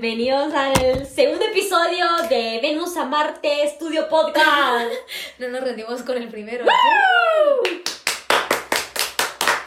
[0.00, 4.90] bienvenidos al segundo episodio de Venus a Marte Estudio Podcast.
[5.38, 6.64] No nos rendimos con el primero.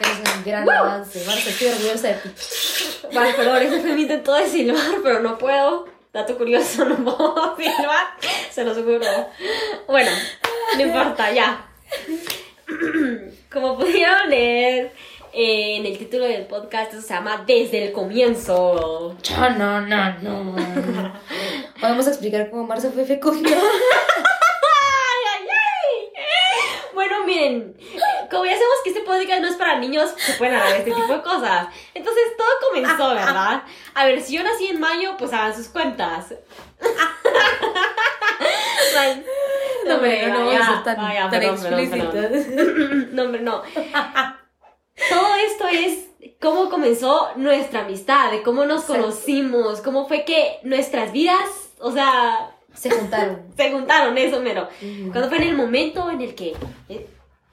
[0.00, 0.72] Es un gran ¡Woo!
[0.72, 1.24] avance.
[1.24, 2.30] Marta, estoy orgullosa de ti.
[3.10, 5.88] Vale, perdón, es que me intentó de silbar, pero no puedo.
[6.12, 8.08] Dato curioso, no puedo silbar,
[8.50, 9.06] se lo juro.
[9.86, 10.10] Bueno,
[10.76, 11.70] no importa, ya.
[13.50, 14.92] Como pudieron leer
[15.40, 19.14] eh, en el título del podcast, eso se llama Desde el comienzo.
[19.38, 20.56] No, no, no, no.
[21.80, 23.48] Podemos explicar cómo Marta fue fecunda.
[23.48, 26.20] ¡Ay, ay, ay!
[26.92, 27.76] Bueno, miren,
[28.28, 30.90] como ya sabemos que este podcast no es para niños, se pueden hablar de este
[30.90, 31.68] tipo de cosas.
[31.94, 33.62] Entonces todo comenzó, ¿verdad?
[33.94, 36.34] A ver, si yo nací en mayo, pues hagan sus cuentas.
[39.86, 42.34] No, hombre, no, ya, a ser tan, vaya, tan perdón, perdón, perdón.
[42.34, 43.12] explícitas.
[43.12, 43.62] No, hombre, no.
[45.10, 46.06] Todo esto es
[46.40, 51.48] cómo comenzó nuestra amistad, de cómo nos conocimos, cómo fue que nuestras vidas,
[51.80, 53.42] o sea, Se juntaron.
[53.56, 54.68] se juntaron, eso mero.
[55.12, 56.54] Cuando fue en el momento en el que
[56.88, 57.06] eh,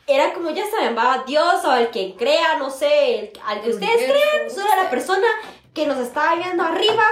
[0.07, 3.69] era como, ya saben, va Dios o el que crea, no sé, el- al que
[3.71, 5.27] ustedes crean, solo la persona
[5.73, 7.03] que nos estaba viendo arriba.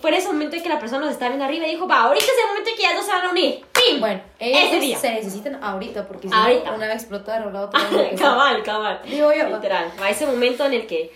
[0.00, 2.02] Fue en ese momento en que la persona nos estaba viendo arriba y dijo, va,
[2.02, 3.64] ahorita es el momento en que ya no se van a unir.
[3.88, 4.00] ¡Pim!
[4.00, 4.98] Bueno, Ese día.
[4.98, 6.70] se necesitan ahorita porque si Ahorita.
[6.70, 8.14] no, una va a explotar o la otra empezar.
[8.18, 9.00] cabal, cabal.
[9.04, 9.48] Digo yo.
[9.48, 11.12] Literal, va ese momento en el que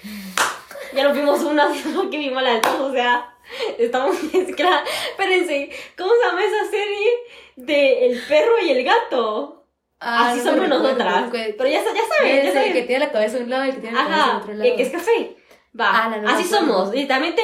[0.94, 1.68] ya no vimos una,
[2.10, 3.32] que vimos las dos, o sea,
[3.78, 4.82] estamos mezcladas.
[5.10, 7.08] Espérense, ¿cómo se llama esa serie
[7.56, 9.64] de El perro y el gato?
[10.02, 11.24] Ah, Así no somos nosotras.
[11.30, 12.72] Pero ya, ya saben, ya saben.
[12.72, 14.40] que tiene la cabeza de un lado y el que tiene la cabeza Ajá, del
[14.42, 14.64] otro lado.
[14.70, 15.36] el que es café.
[15.78, 17.42] Va, Ah, la nueva así somos, literalmente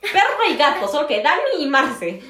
[0.00, 2.20] perro y gato, solo que Dani y Marce.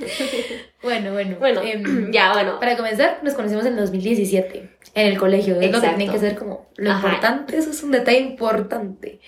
[0.82, 1.36] Bueno, bueno.
[1.38, 2.58] Bueno, em, ya, bueno.
[2.58, 5.54] Para comenzar, nos conocimos en 2017, en el colegio.
[5.60, 5.96] Es lo que Exacto.
[5.96, 7.06] tiene que ser como lo Ajá.
[7.08, 9.20] importante, eso es un detalle importante.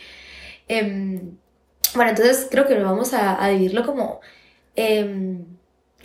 [0.69, 1.37] Em,
[1.95, 4.21] bueno, entonces creo que lo vamos a, a dividirlo como,
[4.77, 5.45] em,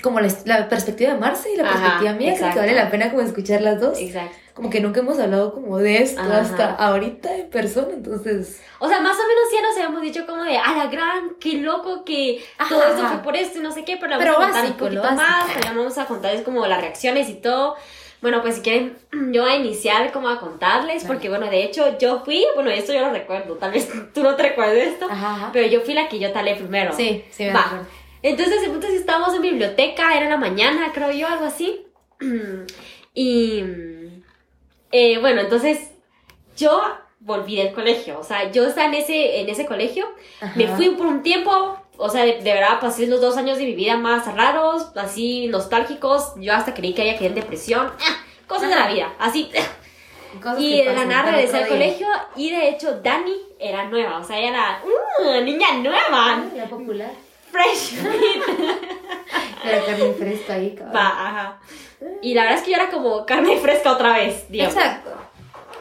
[0.01, 2.59] como la, la perspectiva de Marce y la Ajá, perspectiva mía, creo que exacto.
[2.59, 3.99] vale la pena como escuchar las dos.
[3.99, 4.35] Exacto.
[4.57, 6.41] Como que nunca hemos hablado como de esto Ajá.
[6.41, 8.59] hasta ahorita en persona, entonces...
[8.79, 11.53] O sea, más o menos ya nos habíamos dicho como de, a la gran, qué
[11.59, 14.55] loco que Ajá, todo esto fue por esto y no sé qué, pero Pero vamos
[14.57, 15.21] a contar un lo poquito básico.
[15.21, 17.75] más, también vamos a contarles como las reacciones y todo.
[18.19, 18.97] Bueno, pues si quieren,
[19.31, 21.13] yo voy a iniciar como a contarles, Dale.
[21.13, 24.35] porque bueno, de hecho yo fui, bueno, esto yo lo recuerdo, tal vez tú no
[24.35, 25.49] te recuerdes esto, Ajá, ajá.
[25.53, 26.93] pero yo fui la que yo talé primero.
[26.93, 27.83] Sí, sí, me Va.
[28.23, 31.85] Entonces, el punto es que estábamos en biblioteca, era la mañana, creo yo, algo así.
[33.19, 33.63] Y
[34.91, 35.91] eh, bueno, entonces
[36.55, 36.81] yo
[37.19, 40.07] volví del colegio, o sea, yo estaba en ese, en ese colegio,
[40.55, 43.65] me fui por un tiempo, o sea, de, de verdad pasé los dos años de
[43.65, 48.17] mi vida más raros, así nostálgicos, yo hasta creí que había caído en depresión, ah,
[48.47, 49.51] cosas de la vida, así.
[50.43, 52.05] Cosas Y de la nada regresé al colegio
[52.35, 54.83] y de hecho Dani era nueva, o sea, ella era
[55.21, 57.11] una niña nueva, Ah, La popular.
[57.49, 57.93] fresh.
[59.69, 60.95] Pero carne fresca ahí, cabrón.
[60.95, 61.59] Va, ajá.
[62.21, 64.75] Y la verdad es que yo era como carne fresca otra vez, digamos.
[64.75, 65.11] Exacto.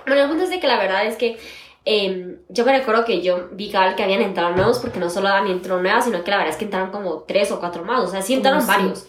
[0.07, 1.39] Bueno, el punto es de que la verdad es que
[1.85, 5.29] eh, yo me recuerdo que yo vi cabal que habían entrado nuevos, porque no solo
[5.29, 8.01] Dani entró nueva, sino que la verdad es que entraron como tres o cuatro más,
[8.01, 8.73] o sea, sí entraron cinco.
[8.73, 9.07] varios.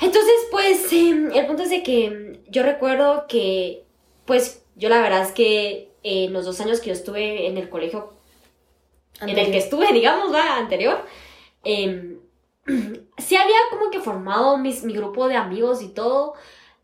[0.00, 3.84] Entonces, pues, eh, el punto es de que yo recuerdo que,
[4.26, 7.70] pues, yo la verdad es que eh, los dos años que yo estuve en el
[7.70, 8.12] colegio
[9.20, 11.04] en el que estuve, digamos, va, anterior,
[11.64, 12.13] eh,
[13.18, 16.34] sí había como que formado mis, mi grupo de amigos y todo,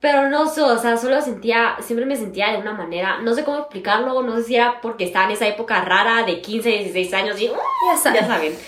[0.00, 3.44] pero no sé, o sea, solo sentía, siempre me sentía de una manera, no sé
[3.44, 7.14] cómo explicarlo, no sé si era porque estaba en esa época rara de 15, 16
[7.14, 7.52] años y, uh,
[7.92, 8.20] Ya sabes.
[8.20, 8.58] ya saben.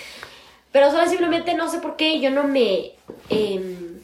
[0.72, 2.92] Pero solo simplemente no sé por qué yo no me...
[3.28, 4.00] em,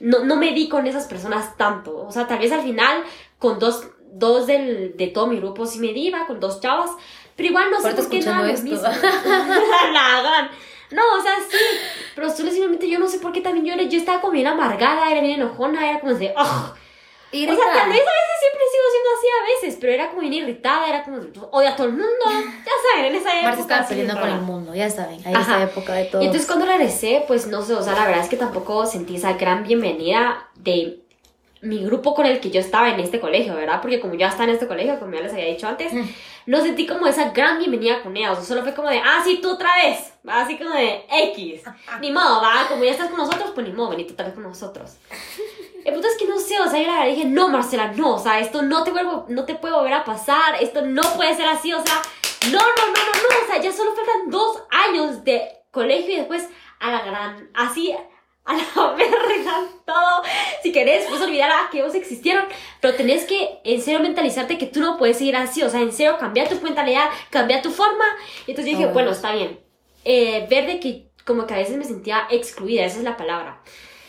[0.00, 2.06] no, no me di con esas personas tanto.
[2.06, 3.02] O sea, tal vez al final
[3.38, 6.90] con dos, dos del, de todo mi grupo sí me di, iba con dos chavas.
[7.36, 8.44] Pero igual no sé por qué no
[10.90, 11.56] No, o sea, sí.
[12.14, 14.46] Pero solo simplemente yo no sé por qué también yo era, yo estaba como bien
[14.46, 16.74] amargada, era bien enojona, era como de, ¡ah!
[17.32, 20.08] Y O sea, tal vez a veces siempre sigo siendo así a veces, pero era
[20.08, 21.18] como bien irritada, era como,
[21.50, 22.24] odia a todo el mundo.
[22.28, 23.48] Ya saben, en esa época.
[23.48, 25.20] Marta estaba peleando con el mundo, ya saben.
[25.26, 26.22] Ahí esa época de todo.
[26.22, 29.16] Y entonces cuando regresé, pues no sé, o sea, la verdad es que tampoco sentí
[29.16, 31.05] esa gran bienvenida de
[31.62, 33.80] mi grupo con el que yo estaba en este colegio, ¿verdad?
[33.80, 36.02] Porque como yo ya estaba en este colegio, como ya les había dicho antes, Mm.
[36.46, 39.20] no sentí como esa gran bienvenida con ellos, o sea, solo fue como de, ah,
[39.24, 40.42] sí, tú otra vez, ¿va?
[40.42, 41.62] así como de X,
[42.00, 44.34] ni modo, va, como ya estás con nosotros, pues ni modo, vení tú otra vez
[44.34, 44.96] con nosotros.
[45.84, 48.14] El punto es que no sé, o sea, yo la verdad dije, no, Marcela, no,
[48.16, 51.34] o sea, esto no te, vuelvo, no te puede volver a pasar, esto no puede
[51.36, 52.02] ser así, o sea,
[52.50, 56.16] no, no, no, no, no, o sea, ya solo faltan dos años de colegio y
[56.18, 56.48] después
[56.80, 57.94] a la gran, así,
[58.46, 60.22] a la verga, todo.
[60.62, 62.44] Si querés, pues olvidar a que ellos existieron,
[62.80, 65.92] pero tenés que en serio mentalizarte que tú no puedes seguir así, o sea, en
[65.92, 68.04] serio, cambiar tu mentalidad, cambiar tu forma.
[68.46, 69.10] Y entonces yo dije, bueno, bueno.
[69.10, 69.60] está bien.
[70.04, 73.60] Eh, ver de que como que a veces me sentía excluida, esa es la palabra.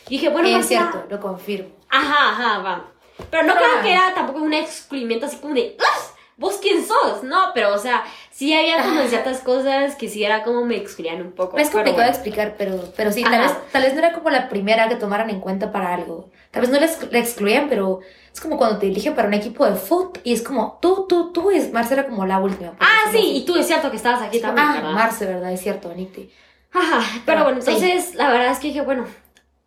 [0.07, 1.69] Y dije, bueno, es Marcela- cierto, lo confirmo.
[1.89, 2.91] Ajá, ajá, va.
[3.31, 6.06] Pero no creo que era tampoco un excluimiento así como de, "Ugh,
[6.37, 7.23] ¿vos quién sos?
[7.23, 11.21] No, pero o sea, sí había como ciertas cosas que sí era como me excluían
[11.21, 11.57] un poco.
[11.57, 12.09] Es complicado de bueno.
[12.15, 15.29] explicar, pero, pero sí, tal vez, tal vez no era como la primera que tomaran
[15.29, 16.29] en cuenta para algo.
[16.51, 17.99] Tal vez no la exclu- la excluían, pero
[18.33, 21.31] es como cuando te eligen para un equipo de foot y es como tú, tú,
[21.33, 22.73] tú, y Marce era como la última.
[22.79, 24.91] Ah, sí, y tú es cierto que estabas aquí también, Ah, ¿verdad?
[24.91, 25.51] Marce, ¿verdad?
[25.51, 26.29] Es cierto, Anite.
[26.71, 27.69] Ajá, pero Ah, bueno, sí.
[27.71, 29.05] entonces la verdad es que dije, bueno,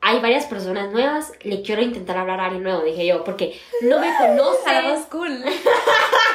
[0.00, 3.98] hay varias personas nuevas, le quiero intentar hablar a alguien nuevo, dije yo, porque no
[4.00, 5.44] me conocen, cool.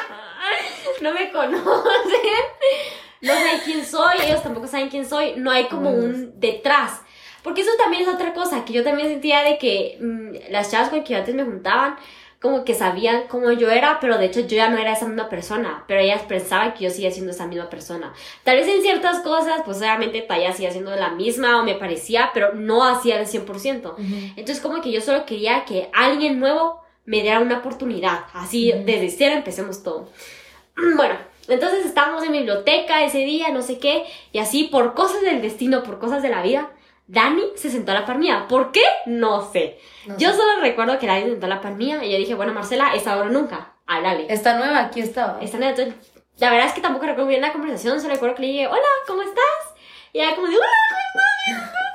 [1.00, 1.62] no me conocen,
[3.20, 5.94] no sé quién soy, ellos tampoco saben quién soy, no hay como Mm.
[6.04, 7.00] un detrás.
[7.42, 10.88] Porque eso también es otra cosa, que yo también sentía de que mm, las chavas
[10.90, 11.96] con que yo antes me juntaban,
[12.40, 15.28] como que sabían cómo yo era, pero de hecho yo ya no era esa misma
[15.28, 18.12] persona, pero ellas pensaban que yo seguía siendo esa misma persona.
[18.44, 22.30] Tal vez en ciertas cosas, pues obviamente Taya seguía siendo la misma o me parecía,
[22.34, 23.94] pero no hacía el 100%.
[24.36, 29.08] Entonces como que yo solo quería que alguien nuevo me diera una oportunidad, así desde
[29.10, 30.10] cero empecemos todo.
[30.96, 31.16] Bueno,
[31.48, 35.82] entonces estábamos en biblioteca ese día, no sé qué, y así por cosas del destino,
[35.82, 36.70] por cosas de la vida,
[37.08, 38.46] Dani se sentó a la par mía.
[38.48, 38.82] ¿Por qué?
[39.06, 39.78] No sé.
[40.06, 40.36] No yo sé.
[40.36, 42.94] solo recuerdo que Dani se sentó a la par mía y yo dije, bueno, Marcela,
[42.94, 43.74] es ahora o nunca.
[43.86, 44.26] Háblale.
[44.28, 45.38] Está nueva, aquí estaba.
[45.40, 48.42] Esta neta, entonces, la verdad es que tampoco recuerdo bien la conversación, solo recuerdo que
[48.42, 49.74] le dije, hola, ¿cómo estás?
[50.12, 50.66] Y ella como de, hola,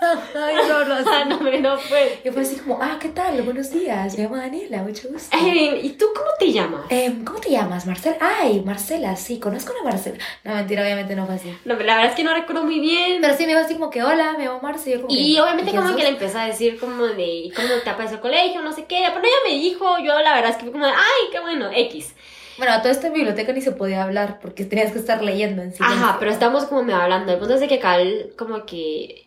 [0.36, 2.20] Ay, no, no, Ah, no, hombre, no fue.
[2.26, 3.40] Yo fue así como, ah, ¿qué tal?
[3.44, 5.36] Buenos días, me llamo Daniela, mucho gusto.
[5.38, 6.82] Eh, ¿Y tú cómo te llamas?
[6.90, 8.18] Em, ¿Cómo te llamas, Marcela?
[8.20, 10.18] Ay, Marcela, sí, conozco a una Marcela.
[10.44, 11.56] No, mentira, obviamente no fue así.
[11.66, 13.20] No, la verdad es que no recuerdo muy bien.
[13.22, 15.00] Pero sí me dijo así como que, hola, me llamo Marce.
[15.10, 18.22] y obviamente ¿quién como que le empezó a decir como de cómo te apareció el
[18.22, 19.04] colegio, no sé qué.
[19.08, 21.70] Pero ella me dijo, yo la verdad es que fue como de, ay, qué bueno,
[21.72, 22.16] X.
[22.58, 25.74] Bueno, a toda esta biblioteca ni se podía hablar porque tenías que estar leyendo en
[25.74, 26.04] silencio.
[26.04, 27.32] Ajá, pero estamos como me hablando.
[27.32, 29.21] El punto es de que Cal como que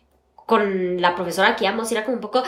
[0.45, 2.43] con la profesora que íbamos era como un poco...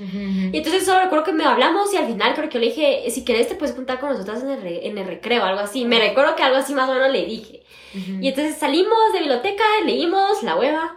[0.00, 3.10] Y entonces solo recuerdo que me hablamos y al final creo que yo le dije,
[3.10, 5.84] si querés te puedes juntar con nosotras en el, re- en el recreo, algo así.
[5.84, 7.64] Me recuerdo que algo así más o menos le dije.
[7.94, 8.18] Ujú.
[8.20, 10.96] Y entonces salimos de biblioteca, leímos la hueva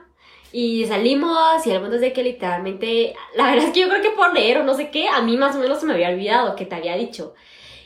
[0.52, 4.04] y salimos y el punto es de que literalmente, la verdad es que yo creo
[4.04, 6.10] que por leer o no sé qué, a mí más o menos se me había
[6.10, 7.34] olvidado que te había dicho.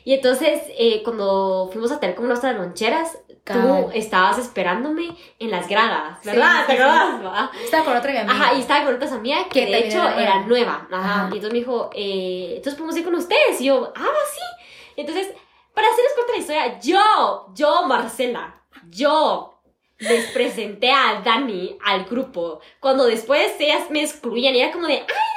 [0.04, 5.68] Y entonces eh, cuando fuimos a tener como nuestras loncheras, tú estabas esperándome en las
[5.68, 6.62] gradas, ¿verdad?
[6.66, 6.84] sí, ¿Te sí.
[6.84, 7.52] va?
[7.64, 8.34] Estaba con otra amiga.
[8.34, 10.88] Ajá, y estaba con otra amiga que, Que de hecho era era nueva.
[10.92, 11.14] Ajá.
[11.16, 11.30] Ajá.
[11.32, 13.62] Y entonces me dijo, eh, entonces podemos ir con ustedes.
[13.62, 14.64] Y yo, ah, sí.
[14.98, 15.28] Entonces,
[15.74, 19.62] para hacerles corta la historia, yo, yo, Marcela, yo
[20.00, 22.60] les presenté a Dani al grupo.
[22.80, 25.35] Cuando después ellas me excluían y era como de, ay.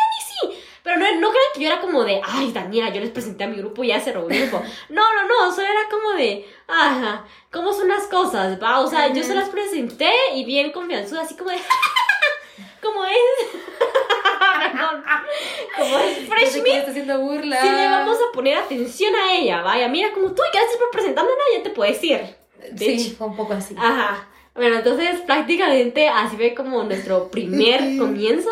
[0.89, 3.47] Pero no, no crean que yo era como de, ay, Daniela, yo les presenté a
[3.47, 4.63] mi grupo y ya se robó el grupo.
[4.89, 8.59] No, no, no, solo era como de, ajá, ¿cómo son las cosas?
[8.63, 11.59] Va, o sea, yo se las presenté y bien confianzuda, así como de,
[12.83, 13.19] como es,
[15.77, 17.61] como es Fresh está haciendo burla.
[17.61, 21.31] si le vamos a poner atención a ella, vaya, mira, como tú, gracias por presentarme
[21.55, 22.35] ya te puedes ir.
[22.73, 23.17] De Sí, hecho.
[23.19, 23.75] fue un poco así.
[23.79, 24.27] Ajá.
[24.59, 28.51] Bueno, entonces prácticamente así fue como nuestro primer comienzo.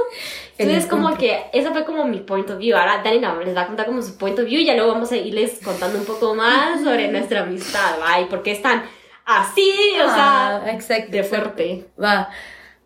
[0.57, 2.77] Entonces como que eso fue como mi point of view.
[2.77, 4.93] Ahora Dani no, les va a contar como su point of view y ya luego
[4.93, 8.21] vamos a irles contando un poco más sobre nuestra amistad, ¿va?
[8.21, 8.85] Y por qué están
[9.27, 9.71] así,
[10.03, 11.13] o sea, Ah, exacto.
[11.13, 11.37] de exacto.
[11.37, 11.85] fuerte.
[12.03, 12.31] Va.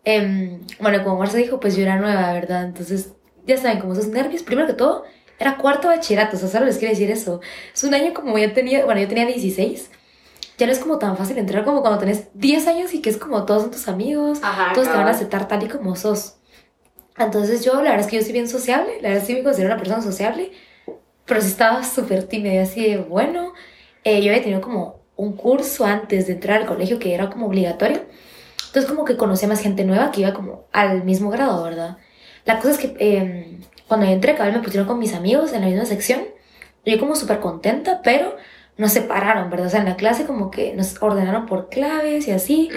[0.03, 2.65] Em, bueno, como Marce dijo, pues yo era nueva, ¿verdad?
[2.65, 3.13] Entonces,
[3.45, 5.05] ya saben, como esos nervios, primero que todo,
[5.39, 7.41] era cuarto bachillerato, o sea, solo les quiero decir eso.
[7.73, 9.91] Es un año como yo tenía, bueno, yo tenía 16.
[10.61, 13.17] Ya no es como tan fácil entrar como cuando tenés 10 años y que es
[13.17, 14.73] como todos son tus amigos, Ajá.
[14.73, 16.35] todos te van a aceptar tal y como sos.
[17.17, 19.73] Entonces yo, la verdad es que yo soy bien sociable, la verdad sí me considero
[19.73, 20.51] una persona sociable,
[21.25, 23.53] pero sí estaba súper tímida y así de, bueno,
[24.03, 27.47] eh, yo había tenido como un curso antes de entrar al colegio que era como
[27.47, 28.05] obligatorio,
[28.67, 31.97] entonces como que conocía más gente nueva que iba como al mismo grado, ¿verdad?
[32.45, 35.67] La cosa es que eh, cuando entré, cabal me pusieron con mis amigos en la
[35.69, 36.21] misma sección,
[36.85, 38.35] yo como súper contenta, pero
[38.81, 39.67] nos separaron, ¿verdad?
[39.67, 42.69] O sea, en la clase como que nos ordenaron por claves y así,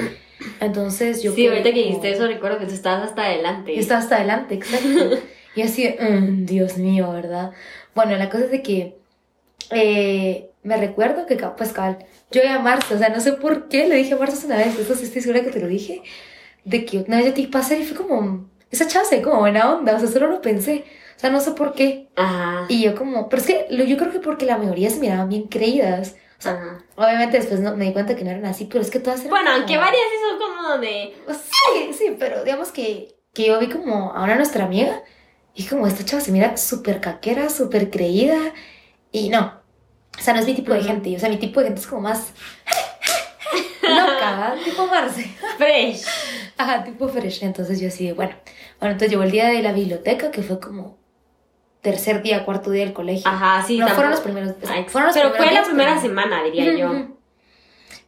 [0.60, 1.32] entonces yo...
[1.34, 3.78] Sí, ahorita que dijiste eso recuerdo que tú estabas hasta adelante.
[3.78, 5.16] estaba hasta adelante, exacto.
[5.56, 7.52] Y así, "Mm, Dios mío, ¿verdad?
[7.94, 8.96] Bueno, la cosa es de que
[9.70, 11.98] eh, me recuerdo que, pues, cabal,
[12.32, 14.56] yo iba a Marzo, o sea, no sé por qué le dije a Marzo una
[14.56, 16.02] vez, eso sí estoy segura que te lo dije,
[16.64, 19.94] de que una vez yo te pasé y fue como, esa ve como buena onda,
[19.94, 20.84] o sea, solo lo pensé,
[21.16, 22.08] o sea, no sé por qué.
[22.16, 22.66] Ajá.
[22.68, 25.44] Y yo como, pero es que yo creo que porque la mayoría se miraban bien
[25.48, 26.16] creídas.
[26.38, 26.84] O sea, Ajá.
[26.96, 29.30] obviamente después no, me di cuenta que no eran así, pero es que todas eran
[29.30, 31.14] Bueno, como- aunque varias sí son como de...
[31.32, 35.02] Sí, sí, pero digamos que, que yo vi como a una nuestra amiga
[35.54, 38.36] y como esta chava se mira súper caquera, súper creída
[39.12, 39.60] y no,
[40.18, 41.86] o sea, no es mi tipo de gente, o sea, mi tipo de gente es
[41.86, 42.32] como más
[43.82, 45.30] loca, tipo Marce.
[45.56, 46.02] Fresh.
[46.56, 47.42] Ajá, tipo fresh.
[47.44, 48.34] Entonces yo así de, bueno.
[48.80, 50.98] Bueno, entonces llegó el día de la biblioteca, que fue como
[51.84, 53.30] tercer día, cuarto día del colegio.
[53.30, 53.78] Ajá, sí.
[53.78, 54.54] no, tampoco- fueron los primeros.
[54.68, 56.90] Ay, fueron los pero primeros fue la primera semana, diría yo.
[56.90, 57.16] Ujú.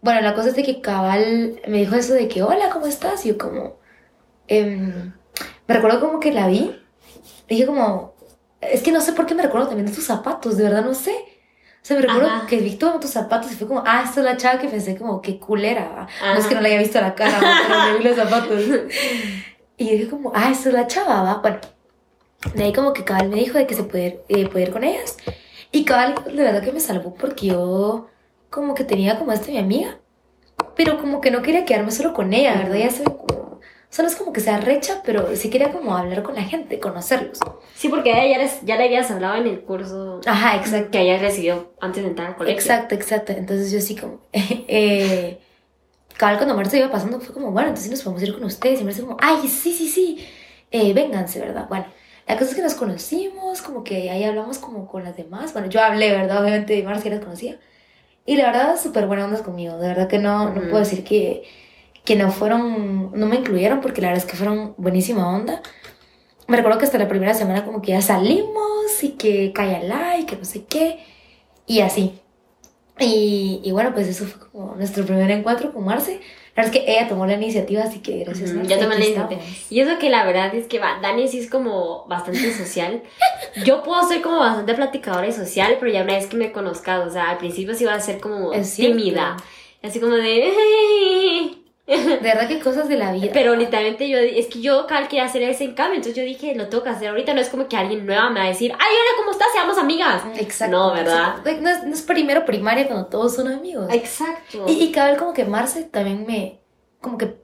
[0.00, 3.24] Bueno, la cosa es de que Cabal me dijo eso de que, hola, ¿cómo estás?
[3.24, 3.76] Y yo como,
[4.48, 5.12] em,
[5.68, 6.76] me recuerdo como que la vi,
[7.48, 8.14] dije como,
[8.60, 10.94] es que no sé por qué me recuerdo también de tus zapatos, de verdad no
[10.94, 11.12] sé.
[11.12, 12.46] O sea, me recuerdo Ajá.
[12.46, 14.96] que vi todos tus zapatos y fue como, ah, esta es la chava que pensé
[14.96, 16.08] como, qué culera.
[16.24, 18.62] No es que no le haya visto la cara, pero me vi los zapatos.
[19.78, 21.34] Y dije como, ah, esta es la chava, ¿va?
[21.42, 21.58] Bueno,
[22.54, 24.72] de ahí como que Cabal me dijo de que se puede ir, eh, puede ir
[24.72, 25.16] con ellas.
[25.72, 28.08] Y Cabal, de verdad que me salvó porque yo
[28.50, 29.98] como que tenía como esta mi amiga,
[30.76, 32.76] pero como que no quería quedarme solo con ella, ¿verdad?
[32.76, 33.46] Ya se ve como...
[33.88, 36.42] O sea, no es como que sea recha, pero sí quería como hablar con la
[36.42, 37.38] gente, conocerlos.
[37.74, 40.90] Sí, porque a ella ya, les- ya le habías hablado en el curso Ajá, exacto.
[40.90, 42.58] que hayas recibido antes de entrar al colegio.
[42.58, 43.32] Exacto, exacto.
[43.32, 44.20] Entonces yo así como...
[44.68, 45.38] Eh,
[46.16, 48.80] cabal cuando Marta iba pasando fue como, bueno, entonces nos podemos ir con ustedes.
[48.80, 50.26] Y Marta como, ay, sí, sí, sí.
[50.70, 51.66] Eh, vénganse, ¿verdad?
[51.68, 51.86] Bueno,
[52.26, 55.52] la cosa es que nos conocimos, como que ahí hablamos como con las demás.
[55.52, 56.42] Bueno, yo hablé, ¿verdad?
[56.42, 57.58] Obviamente Marcia las conocía.
[58.26, 59.78] Y la verdad, súper buena onda conmigo.
[59.78, 60.68] De verdad que no, no Ujú.
[60.68, 61.44] puedo decir que,
[62.04, 65.62] que no fueron, no me incluyeron porque la verdad es que fueron buenísima onda.
[66.48, 70.26] Me recuerdo que hasta la primera semana como que ya salimos y que cállala y
[70.26, 71.00] que no sé qué.
[71.66, 72.20] Y así.
[72.98, 76.20] Y, y bueno, pues eso fue como nuestro primer encuentro con Marce.
[76.56, 78.68] Verdad es que ella tomó la iniciativa, así que gracias Marce.
[78.70, 79.40] ya tomé la iniciativa.
[79.68, 83.02] Y eso que la verdad es que va, Dani sí es como bastante social.
[83.64, 87.06] Yo puedo ser como bastante platicadora y social, pero ya una vez que me conozcas,
[87.06, 88.96] o sea, al principio sí iba a ser como Es cierto.
[88.96, 89.36] tímida.
[89.82, 91.50] Así como de...
[91.96, 93.30] De verdad que cosas de la vida.
[93.32, 96.54] Pero literalmente yo, es que yo cada vez quería hacer ese cambio, entonces yo dije,
[96.56, 98.72] lo tengo que hacer ahorita, no es como que alguien nueva me va a decir,
[98.72, 99.48] ay, hola, ¿cómo estás?
[99.52, 100.22] Seamos amigas.
[100.36, 100.76] Exacto.
[100.76, 101.36] No, ¿verdad?
[101.38, 101.62] exacto.
[101.62, 103.88] No es, no es primero primaria cuando todos son amigos.
[103.92, 104.64] Exacto.
[104.66, 106.60] Y, y cabal como que Marce también me,
[107.00, 107.36] como que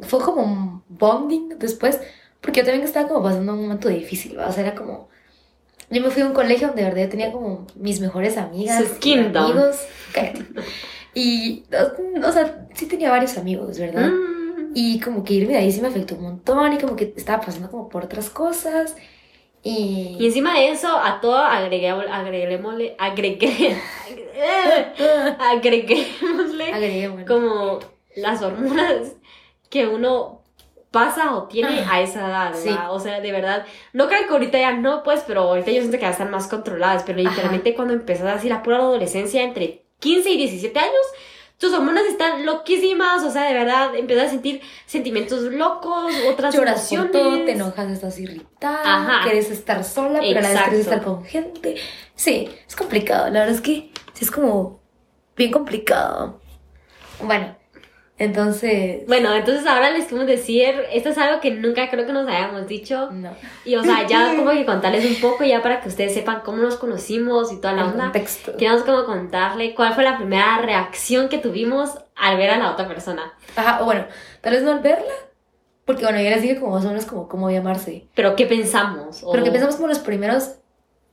[0.00, 2.00] fue como un bonding después,
[2.40, 4.48] porque yo también estaba como pasando un momento difícil, ¿va?
[4.48, 5.08] o sea, era como,
[5.88, 8.82] yo me fui a un colegio donde de verdad yo tenía como mis mejores amigas,
[8.82, 9.44] Su kingdom.
[9.44, 9.76] amigos.
[11.14, 14.08] y, o, o sea, sí tenía varios amigos, ¿verdad?
[14.10, 14.72] Mm.
[14.74, 17.40] Y como que irme de ahí sí me afectó un montón y como que estaba
[17.44, 18.96] pasando como por otras cosas
[19.62, 20.16] y...
[20.18, 23.76] Y encima de eso, a todo agreguémosle, agreguémosle, agregué,
[25.38, 27.26] agreguémosle Agregué, bueno.
[27.26, 27.78] como
[28.16, 29.14] las hormonas
[29.70, 30.42] que uno
[30.90, 32.68] pasa o tiene a esa edad, Sí.
[32.68, 32.92] ¿verdad?
[32.92, 33.64] O sea, de verdad,
[33.94, 36.48] no creo que ahorita ya no, pues, pero ahorita yo siento que ya están más
[36.48, 37.30] controladas, pero Ajá.
[37.30, 41.06] literalmente cuando empezás así la pura adolescencia entre 15 y 17 años,
[41.58, 46.88] tus hormonas están loquísimas, o sea, de verdad, empiezas a sentir sentimientos locos, otras Lloras
[46.90, 49.20] por todo, te enojas, estás irritada, Ajá.
[49.22, 50.70] quieres estar sola, pero a la vez Exacto.
[50.70, 51.76] quieres estar con gente.
[52.16, 53.26] Sí, es complicado.
[53.30, 54.80] La verdad es que sí es como
[55.36, 56.40] bien complicado.
[57.22, 57.56] Bueno,
[58.22, 59.06] entonces.
[59.06, 62.66] Bueno, entonces ahora les queremos decir, esto es algo que nunca creo que nos hayamos
[62.66, 63.10] dicho.
[63.10, 63.30] No.
[63.64, 66.58] Y o sea, ya como que contarles un poco ya para que ustedes sepan cómo
[66.58, 68.04] nos conocimos y toda la El onda.
[68.04, 68.56] contexto.
[68.56, 72.86] Queremos como contarle cuál fue la primera reacción que tuvimos al ver a la otra
[72.88, 73.34] persona.
[73.56, 74.06] Ajá, o bueno,
[74.40, 75.12] tal vez no al verla,
[75.84, 78.06] porque bueno, ya les dije como más o menos como cómo llamarse.
[78.14, 79.22] Pero qué pensamos.
[79.24, 80.56] O Pero que pensamos como los primeros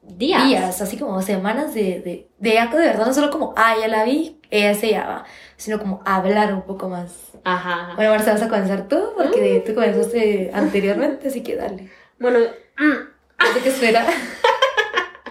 [0.01, 0.45] días.
[0.47, 4.03] días, así como semanas de, de, de de verdad, no solo como, ah, ya la
[4.03, 5.25] vi, ella se llama,
[5.57, 7.31] sino como hablar un poco más.
[7.43, 7.73] Ajá.
[7.83, 7.95] ajá.
[7.95, 11.89] Bueno, Marcia, vas a comenzar tú, porque tú comenzaste anteriormente, así que dale.
[12.19, 12.39] Bueno,
[12.77, 12.93] mm,
[13.39, 14.05] No sé qué espera.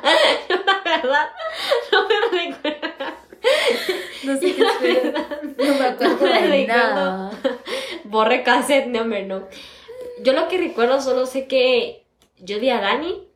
[0.02, 1.28] la verdad,
[1.92, 3.14] no me recuerdo.
[4.24, 5.28] No sé qué espera.
[5.58, 6.66] No me acuerdo No me de recuerdo.
[6.94, 7.30] nada.
[8.04, 9.42] Borre cassette, no, hombre, no.
[10.22, 12.04] Yo lo que recuerdo solo sé que
[12.38, 13.27] yo vi a Dani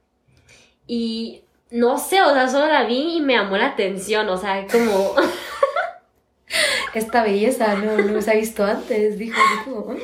[0.87, 4.67] y no sé, o sea, solo la vi y me llamó la atención, o sea,
[4.67, 5.15] como...
[6.95, 9.41] Esta belleza no, no se ha visto antes, dijo.
[9.65, 9.97] dijo.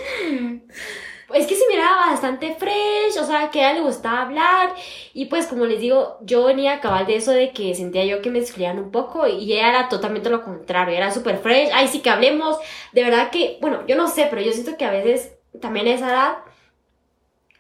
[1.35, 4.75] Es que se miraba bastante fresh, o sea, que a ella le gustaba hablar.
[5.13, 8.23] Y pues, como les digo, yo venía a cabal de eso de que sentía yo
[8.23, 11.69] que me excluían un poco y ella era totalmente lo contrario, era súper fresh.
[11.75, 12.57] Ay, sí que hablemos.
[12.93, 15.93] De verdad que, bueno, yo no sé, pero yo siento que a veces también a
[15.93, 16.39] esa edad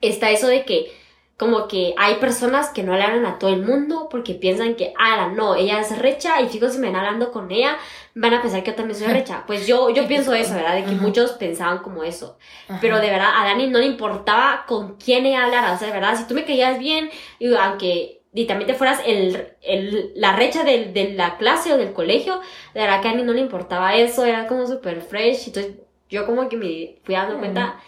[0.00, 0.90] está eso de que
[1.38, 4.92] como que hay personas que no le hablan a todo el mundo porque piensan que,
[4.98, 7.78] ah, no, ella es recha y chicos, si me ven hablando con ella,
[8.14, 9.44] van a pensar que yo también soy recha.
[9.46, 10.74] Pues yo, yo pienso eso, ¿verdad?
[10.74, 11.00] De que Ajá.
[11.02, 12.36] muchos pensaban como eso.
[12.68, 12.78] Ajá.
[12.82, 15.72] Pero de verdad, a Dani no le importaba con quién ella hablara.
[15.72, 19.00] O sea, de verdad, si tú me caías bien, y aunque y también te fueras
[19.06, 22.40] el, el, la recha del- de, la clase o del colegio,
[22.74, 25.46] de verdad que a Dani no le importaba eso, era como súper fresh.
[25.46, 25.72] Entonces
[26.08, 27.80] yo como que me fui dando cuenta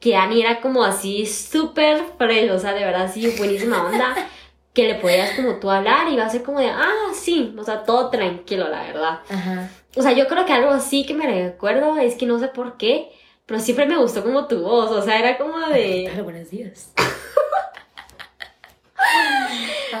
[0.00, 4.14] que Ani era como así súper fresh, o sea, de verdad, sí, buenísima onda.
[4.74, 7.64] que le podías como tú hablar y iba a ser como de, ah, sí, o
[7.64, 9.20] sea, todo tranquilo, la verdad.
[9.28, 9.70] Ajá.
[9.96, 12.76] O sea, yo creo que algo así que me recuerdo es que no sé por
[12.76, 13.10] qué,
[13.44, 16.10] pero siempre me gustó como tu voz, o sea, era como ¿Qué de...
[16.14, 16.22] tal?
[16.22, 16.92] Buenos días.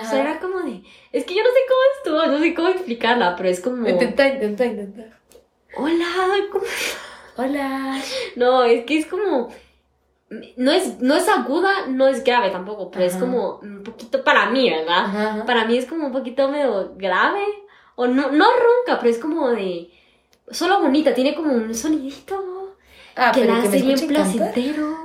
[0.00, 0.82] O sea, era como de...
[1.12, 3.60] Es que yo no sé cómo es tu voz, no sé cómo explicarla, pero es
[3.60, 3.88] como...
[3.88, 5.18] Intenta, intenta, intenta.
[5.76, 6.06] Hola,
[6.52, 6.64] ¿cómo
[7.38, 8.02] Hola.
[8.36, 9.48] No, es que es como.
[10.56, 14.50] No es, no es aguda, no es grave tampoco, pero es como un poquito para
[14.50, 15.04] mí, ¿verdad?
[15.06, 15.46] Ajá, ajá.
[15.46, 17.44] Para mí es como un poquito medio grave.
[17.94, 19.90] O no, no ronca, pero es como de.
[20.50, 22.74] Solo bonita, tiene como un sonidito
[23.16, 24.08] Ah, que pero la hace bien cantar.
[24.08, 24.96] placentero.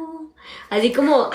[0.70, 1.30] Así como.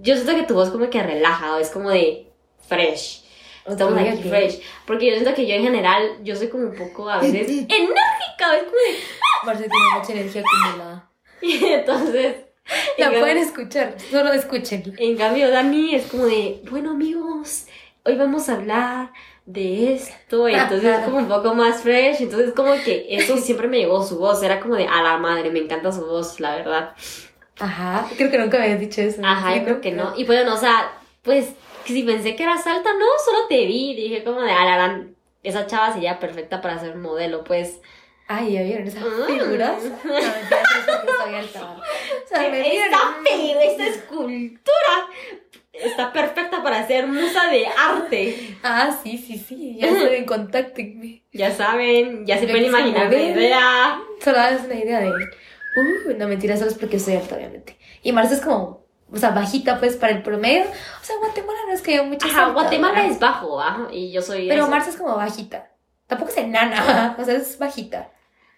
[0.00, 2.30] Yo siento que tu voz como que relaja, o es como de
[2.66, 3.24] fresh.
[3.68, 4.28] Estamos Ok, aquí ok.
[4.28, 4.60] fresh.
[4.86, 8.56] Porque yo siento que yo en general, yo soy como un poco a veces enérgica,
[8.56, 8.98] es como de.
[9.44, 11.10] Marce tiene mucha energía acumulada.
[11.40, 12.36] Y entonces.
[12.98, 14.92] La en pueden cambio- escuchar, solo escúchenla.
[14.98, 17.66] En cambio, Dani es como de, bueno amigos,
[18.04, 19.12] hoy vamos a hablar
[19.46, 20.48] de esto.
[20.48, 22.20] Y entonces es como un poco más fresh.
[22.20, 24.42] Entonces como que eso siempre me llegó su voz.
[24.42, 26.94] Era como de, a la madre, me encanta su voz, la verdad.
[27.60, 29.20] Ajá, creo que nunca me habías dicho eso.
[29.24, 30.12] Ajá, yo creo que no.
[30.16, 31.48] Y bueno, o sea, pues,
[31.88, 33.94] que si pensé que eras alta, no, solo te vi.
[33.94, 37.80] Dije como de, a la gran, esa chava sería perfecta para ser modelo, pues.
[38.28, 39.26] Ay, ¿ya vieron esas Mm.
[39.26, 39.82] figuras?
[40.04, 40.26] No, es
[40.86, 41.70] porque soy alta.
[41.72, 42.76] O sea, me.
[42.76, 45.08] Esta figura, esta escultura
[45.72, 48.56] está perfecta para ser musa de arte.
[48.62, 51.22] Ah, sí, sí, sí, ya saben, contáctenme.
[51.32, 54.00] Ya saben, ya se pueden imaginar la idea.
[54.22, 55.08] Solo das una idea de.
[55.10, 57.78] Uh, no, mentira, solo es porque soy alta, obviamente.
[58.02, 60.64] Y Marce es como, o sea, bajita, pues, para el promedio.
[60.64, 63.10] O sea, Guatemala no es que haya muchas Ajá, Guatemala ¿verdad?
[63.10, 63.88] es bajo, ¿ah?
[63.90, 64.48] Y yo soy.
[64.48, 64.66] Pero.
[64.68, 65.70] Marce es como bajita.
[66.06, 68.10] Tampoco es enana, o sea, es bajita.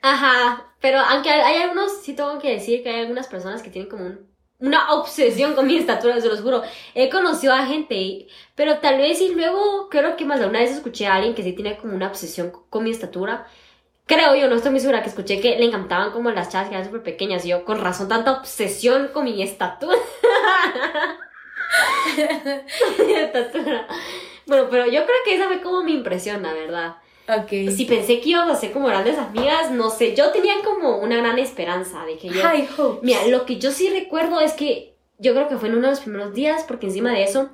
[0.02, 3.90] Ajá, pero aunque hay, algunos, sí tengo que decir que hay algunas personas que tienen
[3.90, 6.62] como un- una obsesión con mi estatura, se los juro.
[6.94, 10.70] He conocido a gente, pero tal vez y luego creo que más de una vez
[10.70, 13.46] escuché a alguien que sí tiene como una obsesión con mi estatura.
[14.06, 16.74] Creo yo, no estoy muy segura, que escuché que le encantaban como las chavas que
[16.74, 17.44] eran súper pequeñas.
[17.44, 19.96] Y yo, con razón, tanta obsesión con mi estatura.
[24.46, 26.96] Bueno, pero yo creo que esa fue como mi impresión, la verdad.
[27.28, 27.50] Ok.
[27.70, 31.16] Si pensé que íbamos a ser como grandes amigas, no sé, yo tenía como una
[31.16, 32.42] gran esperanza de que yo...
[32.42, 33.02] High hopes.
[33.02, 35.92] Mira, lo que yo sí recuerdo es que yo creo que fue en uno de
[35.92, 37.50] los primeros días, porque encima de eso,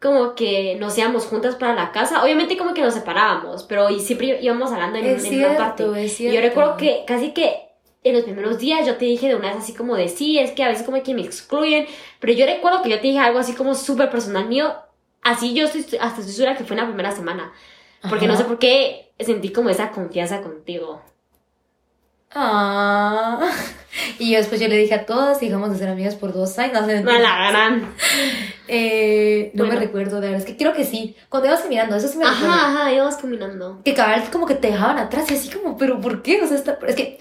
[0.00, 4.00] como que nos íbamos juntas para la casa, obviamente como que nos separábamos, pero y
[4.00, 5.82] siempre íbamos hablando en, es en una parte.
[5.82, 6.34] cierto, es cierto.
[6.34, 7.65] yo recuerdo que casi que
[8.08, 10.52] en los primeros días yo te dije de una vez así como de sí, es
[10.52, 11.86] que a veces como que me excluyen,
[12.20, 14.74] pero yo recuerdo que yo te dije algo así como súper personal mío,
[15.22, 17.52] así yo estoy, hasta estoy segura que fue en la primera semana,
[18.08, 18.34] porque Ajá.
[18.34, 21.02] no sé por qué sentí como esa confianza contigo.
[22.34, 23.40] Ah.
[24.18, 26.82] Y yo después yo le dije a todas, digamos, de ser amigas por dos años.
[26.82, 27.94] No, sé, No la gran.
[28.68, 29.78] Eh, no Bueno.
[29.78, 30.40] me recuerdo, de verdad.
[30.40, 31.16] Es que creo que sí.
[31.28, 32.52] Cuando ibas caminando, eso sí me recuerdo.
[32.52, 33.80] Ajá, ajá, íbamos caminando.
[33.84, 36.42] Que cabal como que te dejaban atrás y así como, pero ¿por qué?
[36.42, 37.18] O sea, está- es que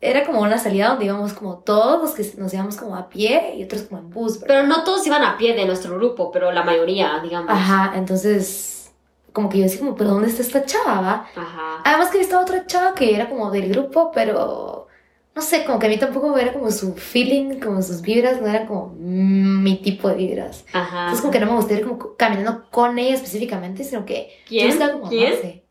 [0.00, 3.54] era como una salida donde íbamos como todos los que nos íbamos como a pie
[3.56, 4.46] y otros como en bus, ¿verdad?
[4.46, 7.50] Pero no todos iban a pie de nuestro grupo, pero la mayoría, digamos.
[7.50, 8.92] Ajá, entonces,
[9.32, 11.00] como que yo decía como, pero ¿dónde está esta chava?
[11.00, 11.26] va?
[11.34, 11.82] Ajá.
[11.84, 14.86] Además que estaba otra chava que era como del grupo, pero
[15.34, 18.46] no sé, como que a mí tampoco era como su feeling, como sus vibras, no
[18.48, 20.64] eran como mi tipo de vibras.
[20.72, 21.02] Ajá.
[21.04, 24.30] Entonces como que no me gustaría ir como co- caminando con ella específicamente, sino que
[24.46, 24.78] ¿Quién?
[24.78, 25.30] yo como, ¿Quién?
[25.30, 25.64] no sé.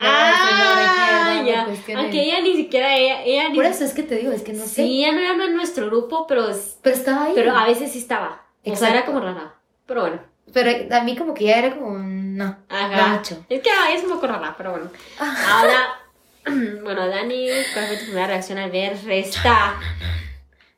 [0.00, 1.66] Ah, ya.
[1.98, 4.52] Aunque ella ni siquiera, ella, ella ni Por eso es que te digo, es que
[4.52, 4.82] no sé.
[4.82, 6.46] Sí, ella no era en nuestro grupo, pero,
[6.82, 7.32] Pero estaba ahí.
[7.34, 8.42] pero a veces sí estaba.
[8.62, 8.94] O sea, Exacto.
[8.96, 9.54] era como rara.
[9.86, 10.20] Pero bueno.
[10.52, 13.22] Pero a mí como que ya era como, no, Ajá.
[13.48, 14.90] Es que ella es un poco rara, pero bueno.
[15.18, 15.36] Ah.
[15.60, 16.00] Ahora,
[16.82, 19.74] bueno, Dani, ¿cuál fue tu primera reacción al ver esta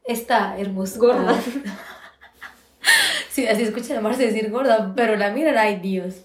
[0.05, 0.99] Está hermosa.
[0.99, 1.37] gorda?
[3.31, 6.17] Sí, así escuchan a Marce decir gorda, pero la miran, ay Dios.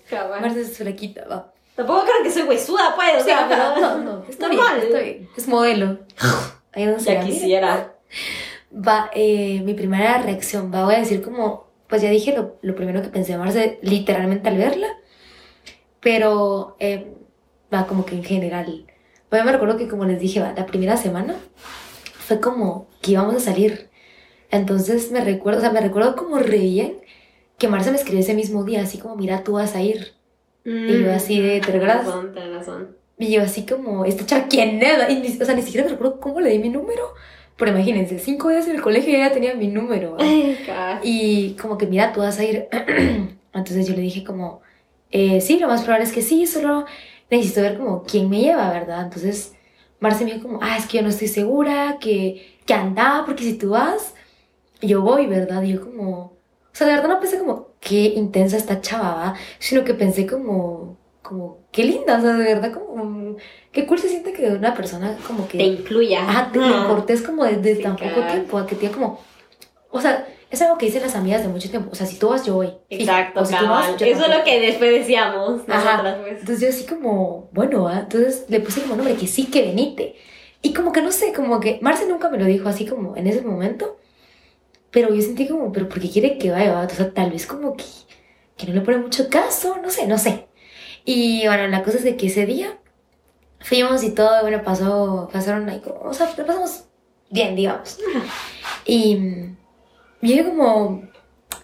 [0.41, 1.53] Marce es flaquita, va.
[1.77, 3.79] Tampoco creo que soy huesuda, pues, o sea, pero...
[3.79, 5.29] no, no, está bien, está bien.
[5.37, 5.99] Es modelo.
[6.73, 7.93] Ahí no Ya quisiera.
[8.73, 12.75] Va, eh, mi primera reacción, va, voy a decir como, pues ya dije lo, lo
[12.75, 14.87] primero que pensé de Marce literalmente al verla,
[15.99, 17.13] pero eh,
[17.71, 18.87] va como que en general.
[19.31, 21.35] Va, yo me recuerdo que como les dije, va, la primera semana
[22.27, 23.91] fue como que íbamos a salir.
[24.49, 26.97] Entonces me recuerdo, o sea, me recuerdo como re bien
[27.59, 30.16] que Marce me escribió ese mismo día, así como, mira, tú vas a ir.
[30.69, 32.05] Y yo así de, ¿te recuerdas?
[32.05, 32.97] razón, razón.
[33.17, 35.09] Y yo así como, esta chava, ¿quién es?
[35.09, 37.13] Y ni- o sea, ni siquiera me recuerdo cómo le di mi número.
[37.55, 40.17] Pero imagínense, cinco días en el colegio ya tenía mi número.
[40.19, 40.57] Ay.
[41.03, 42.67] Y como que, mira, tú vas a ir.
[43.53, 44.61] Entonces yo le dije como,
[45.09, 46.85] eh, sí, lo más probable es que sí, solo
[47.31, 49.03] necesito ver como quién me lleva, ¿verdad?
[49.05, 49.55] Entonces
[49.99, 53.43] Marce me dijo como, ah, es que yo no estoy segura, que, que anda, porque
[53.43, 54.13] si tú vas,
[54.81, 55.63] yo voy, ¿verdad?
[55.63, 56.37] Y yo como, o
[56.73, 59.35] sea, de verdad no pensé como qué intensa esta chava, ¿va?
[59.59, 63.37] sino que pensé como, como, qué linda, o sea, de verdad, como,
[63.71, 65.57] qué cool se siente que una persona como que...
[65.57, 66.21] Te incluya.
[66.21, 66.81] Ajá, te Ajá.
[66.81, 69.21] importes como desde tan poco tiempo, a que tiene como,
[69.89, 72.27] o sea, es algo que dicen las amigas de mucho tiempo, o sea, si tú
[72.27, 72.73] vas, yo voy.
[72.89, 75.91] Exacto, O si tú vas, yo Eso es lo que después decíamos Ajá.
[75.91, 76.39] nosotras, pues.
[76.41, 77.99] Entonces yo así como, bueno, ¿ah?
[78.03, 80.15] entonces le puse como nombre que sí, que venite.
[80.61, 83.27] Y como que no sé, como que Marce nunca me lo dijo así como en
[83.27, 83.97] ese momento,
[84.97, 86.73] pero yo sentí como, pero ¿por qué quiere que vaya?
[86.73, 86.85] va?
[86.85, 87.83] O sea, tal vez como que,
[88.57, 90.47] que no le pone mucho caso, no sé, no sé.
[91.05, 92.79] Y bueno, la cosa es de que ese día
[93.59, 96.85] fuimos y todo, bueno, pasó, pasaron ahí como, o sea, lo pasamos
[97.29, 97.99] bien, digamos.
[98.85, 99.57] Y mm,
[100.23, 101.03] yo como,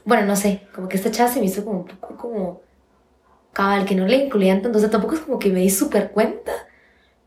[0.06, 2.62] bueno, no sé, como que esta chava se me hizo como un poco como
[3.52, 6.12] cabal, que no le incluían tanto, o sea, tampoco es como que me di súper
[6.12, 6.52] cuenta,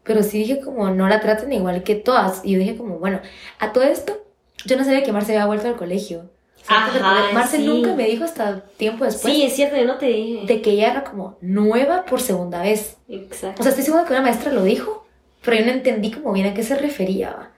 [0.04, 3.20] pero sí dije como, no la traten igual que todas, y yo dije como, bueno,
[3.58, 4.25] a todo esto,
[4.66, 6.30] yo no sabía que Marce había vuelto al colegio.
[6.68, 7.66] Ajá, Marce sí.
[7.66, 10.46] nunca me dijo hasta tiempo después Sí, es cierto, yo no te dije.
[10.46, 12.96] de que ella era como nueva por segunda vez.
[13.08, 13.60] Exacto.
[13.60, 15.06] O sea, estoy segura que una maestra lo dijo,
[15.44, 17.52] pero yo no entendí como bien a qué se refería.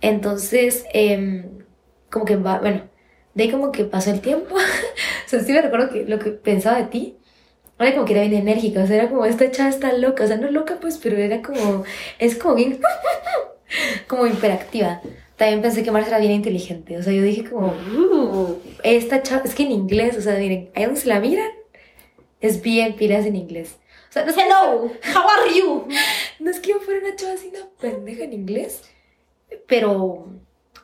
[0.00, 1.64] Entonces, em,
[2.10, 2.82] como que va, bueno,
[3.34, 4.54] de ahí como que pasó el tiempo.
[5.26, 7.18] o sea, sí me recuerdo que lo que pensaba de ti,
[7.78, 10.26] era como que era bien enérgica, o sea, era como esta chava está loca, o
[10.26, 11.84] sea, no loca pues, pero era como,
[12.18, 12.80] es como bien,
[14.08, 15.00] como hiperactiva.
[15.38, 19.42] También pensé que Marcia era bien inteligente, o sea, yo dije como, Uh, esta chava,
[19.44, 21.50] es que en inglés, o sea, miren, ahí donde se la miran,
[22.40, 23.76] es bien piras en inglés.
[24.10, 25.86] O sea, no es que- hello, how are you?
[26.40, 28.82] no es que yo fuera una chava así, una pendeja en inglés,
[29.66, 30.26] pero,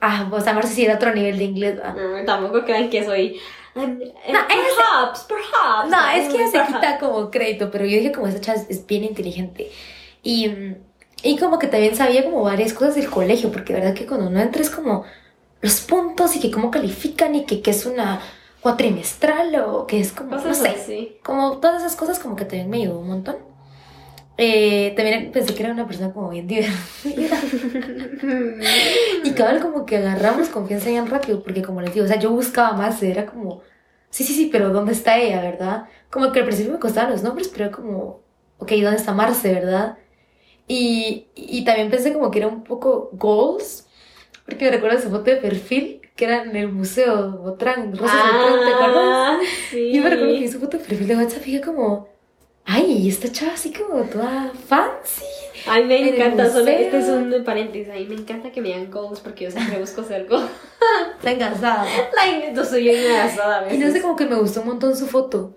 [0.00, 1.74] ah, o sea, Marcia sí era otro nivel de inglés.
[1.76, 3.40] No, tampoco crean que soy.
[3.74, 5.90] um, No, ella perhaps, perhaps.
[5.90, 6.74] No, es que ella se perhaps.
[6.74, 9.68] quita como crédito, pero yo dije como esa chava es- es bien inteligente.
[10.22, 10.76] Y, mm,
[11.24, 14.40] y como que también sabía como varias cosas del colegio, porque verdad que cuando uno
[14.40, 15.04] entra es como
[15.62, 18.20] los puntos y que cómo califican y que, que es una
[18.60, 21.16] cuatrimestral o que es como, no sé, así.
[21.24, 23.36] como todas esas cosas como que también me ayudó un montón.
[24.36, 27.40] Eh, también pensé que era una persona como bien divertida.
[29.24, 32.30] Y cabal como que agarramos confianza bien rápido, porque como les digo, o sea, yo
[32.30, 33.62] buscaba más, era como,
[34.10, 35.88] sí, sí, sí, pero ¿dónde está ella, verdad?
[36.10, 38.20] Como que al principio me costaban los nombres, pero era como,
[38.58, 39.98] ok, ¿dónde está Marce, verdad?
[40.66, 43.86] Y, y también pensé como que era un poco goals,
[44.46, 48.60] porque me recuerdo su foto de perfil, que era en el museo Botrán, Rosas Botrán,
[48.64, 49.02] ¿te acuerdas?
[49.02, 49.38] Ah,
[49.70, 49.90] sí.
[49.92, 52.08] Y me recuerdo que su foto de perfil de WhatsApp y como,
[52.64, 55.24] ay, esta chava así como toda fancy.
[55.66, 57.90] A mí me encanta, solo este es un paréntesis.
[57.90, 60.50] A mí me encanta que me digan goals porque yo siempre busco ser goals.
[61.16, 61.86] Está engasada.
[62.52, 65.06] No soy yo engasada a Y no sé, como que me gustó un montón su
[65.06, 65.54] foto.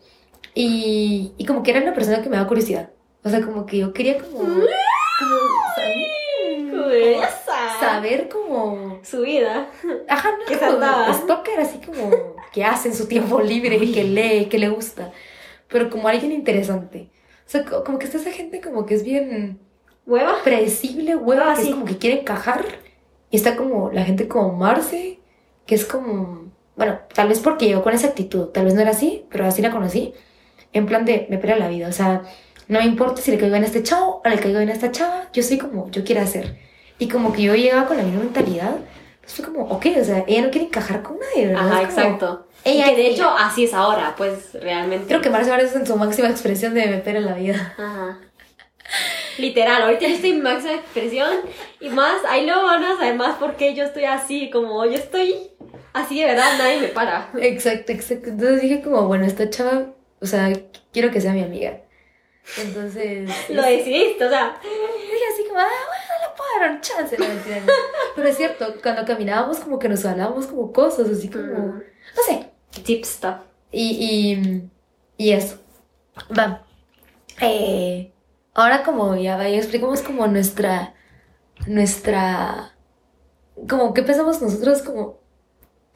[0.55, 2.89] Y, y como que era una persona que me daba curiosidad.
[3.23, 4.63] O sea, como que yo quería como...
[5.19, 5.37] como
[7.79, 8.99] saber, como...
[9.03, 9.67] Su vida.
[10.07, 14.45] Ajá, no Que como stalker, así como que hace en su tiempo libre que lee,
[14.45, 15.11] que le gusta.
[15.67, 17.09] Pero como alguien interesante.
[17.45, 19.59] O sea, co- como que está esa gente como que es bien
[20.05, 20.35] ¿Hueva?
[20.43, 21.67] predecible, hueva, Ah, que sí.
[21.69, 22.65] es como que quiere encajar.
[23.29, 25.19] Y está como la gente como Marce,
[25.65, 28.91] que es como, bueno, tal vez porque llegó con esa actitud, tal vez no era
[28.91, 30.13] así, pero así la conocí.
[30.73, 32.23] En plan de, me pela la vida, o sea,
[32.67, 35.29] no me importa si le caigo a este chavo o le caigo a esta chava,
[35.33, 36.57] yo soy como yo quiero hacer.
[36.99, 38.77] Y como que yo llegaba con la misma mentalidad,
[39.21, 41.67] pues fue como, ok, o sea, ella no quiere encajar con nadie, ¿verdad?
[41.67, 42.47] Ajá, como, exacto.
[42.63, 45.07] Ella y que de hecho así es ahora, pues realmente.
[45.07, 47.73] Creo que Marce ahora es en su máxima expresión de me pela la vida.
[47.77, 48.19] Ajá.
[49.37, 51.29] Literal, ahorita yo estoy en máxima expresión
[51.79, 54.95] y más, ahí luego van a saber más por qué yo estoy así, como yo
[54.95, 55.51] estoy
[55.93, 57.29] así de verdad, nadie me para.
[57.39, 58.29] Exacto, exacto.
[58.29, 60.51] Entonces dije como, bueno, esta chava, o sea,
[60.91, 61.81] quiero que sea mi amiga.
[62.57, 63.29] Entonces...
[63.49, 67.17] Lo decidiste, o sea, dije así como, ah, bueno, le puedo dar un chance.
[67.17, 67.73] No, mentira, no.
[68.15, 71.83] Pero es cierto, cuando caminábamos como que nos hablábamos como cosas, así como, Mm.
[72.15, 72.49] no sé.
[72.83, 73.35] tip stuff.
[73.71, 74.69] Y,
[75.17, 75.59] y, y eso.
[76.37, 76.65] Va.
[77.41, 78.11] Eh,
[78.53, 80.93] ahora como ya, ya explicamos como nuestra,
[81.67, 82.73] nuestra,
[83.69, 85.19] como qué pensamos nosotros como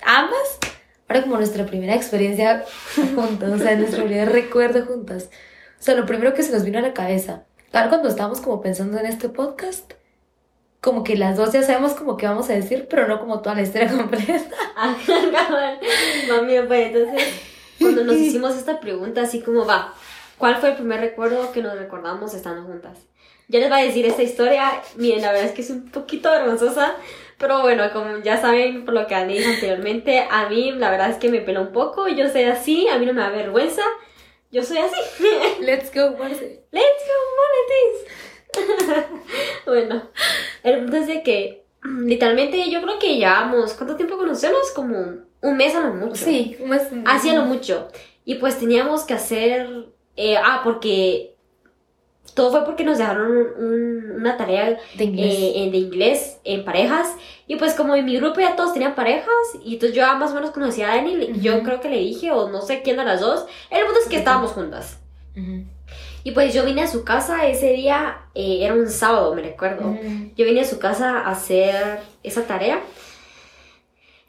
[0.03, 0.57] ambas.
[1.07, 2.63] Ahora como nuestra primera experiencia
[3.15, 5.29] juntas, o sea, nuestro primer recuerdo juntas.
[5.81, 7.41] O sea, lo primero que se nos vino a la cabeza.
[7.73, 9.93] Ahora cuando estábamos como pensando en este podcast,
[10.79, 13.55] como que las dos ya sabemos como que vamos a decir, pero no como toda
[13.55, 14.55] la historia completa.
[15.31, 15.79] Cabal.
[16.29, 17.23] Mami, pues entonces,
[17.79, 19.95] cuando nos hicimos esta pregunta, así como va,
[20.37, 22.99] ¿cuál fue el primer recuerdo que nos recordamos estando juntas?
[23.47, 26.29] Ya les voy a decir esta historia, miren, la verdad es que es un poquito
[26.29, 26.93] vergonzosa,
[27.39, 31.09] pero bueno, como ya saben por lo que han dicho anteriormente, a mí la verdad
[31.09, 33.81] es que me pela un poco, yo soy así, a mí no me da vergüenza,
[34.51, 34.95] yo soy así.
[35.61, 36.63] Let's go, Marce.
[36.71, 39.07] Let's go, Monetis.
[39.65, 40.09] bueno,
[40.63, 44.71] el punto es de que literalmente yo creo que llevamos, ¿cuánto tiempo conocemos?
[44.75, 44.97] Como
[45.41, 46.15] un mes a lo mucho.
[46.15, 46.89] Sí, más...
[47.05, 47.87] Así a lo mucho.
[48.25, 49.87] Y pues teníamos que hacer...
[50.15, 51.30] eh, ah, porque...
[52.33, 55.35] Todo fue porque nos dejaron un- un- una tarea De inglés.
[55.37, 57.07] eh, en- de inglés en parejas.
[57.47, 59.27] Y pues como en mi grupo ya todos tenían parejas,
[59.65, 62.31] y entonces yo más o menos conocía a Dani, y yo creo que le dije,
[62.31, 63.45] o no sé quién de las dos.
[63.69, 64.99] El punto es que estábamos juntas.
[65.35, 65.65] Ujú.
[66.23, 69.97] Y pues yo vine a su casa ese día, eh, era un sábado, me recuerdo.
[70.37, 72.79] Yo vine a su casa a hacer esa tarea.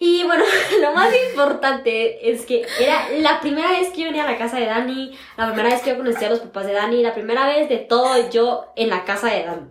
[0.05, 0.43] Y bueno,
[0.81, 4.59] lo más importante es que era la primera vez que yo venía a la casa
[4.59, 7.47] de Dani, la primera vez que yo conocía a los papás de Dani, la primera
[7.47, 9.69] vez de todo yo en la casa de Dani.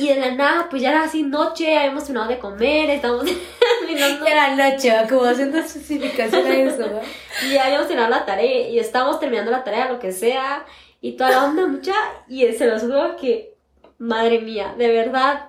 [0.00, 3.26] Y de la nada, pues ya era así noche, habíamos terminado de comer, estábamos
[3.78, 7.00] terminando, era noche, como haciendo especificación a eso, ¿va?
[7.46, 10.66] y ya habíamos terminado la tarea, y estábamos terminando la tarea, lo que sea,
[11.00, 11.94] y toda la onda mucha,
[12.26, 13.54] y se los juro que,
[13.98, 15.46] madre mía, de verdad,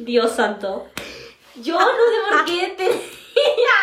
[0.00, 0.88] Dios santo,
[1.62, 3.76] yo no sé por qué tenía,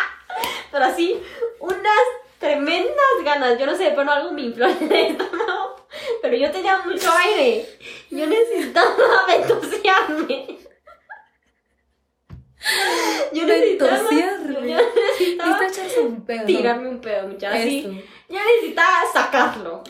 [0.70, 1.20] pero así,
[1.60, 2.00] unas
[2.38, 5.86] tremendas ganas, yo no sé, pero algo me infló en el estómago,
[6.22, 7.66] pero yo tenía mucho aire,
[8.10, 8.94] yo necesitaba
[9.28, 10.58] ventosearme.
[13.32, 14.16] Yo necesitaba, yo
[14.60, 16.46] necesitaba Necesita echarse un pedo.
[16.46, 17.60] tirarme un pedo, muchachos.
[17.60, 19.82] Así, yo necesitaba sacarlo.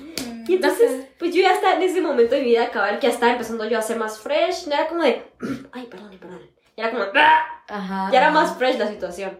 [0.47, 3.13] Y entonces, pues yo ya estaba en ese momento de mi vida cabal que ya
[3.15, 4.67] estaba empezando yo a ser más fresh.
[4.67, 5.23] No era como de,
[5.73, 6.51] ay, perdón, perdón.
[6.77, 7.56] Era como, "Ah".
[7.69, 8.11] Ajá.
[8.13, 9.39] ya era más fresh la situación.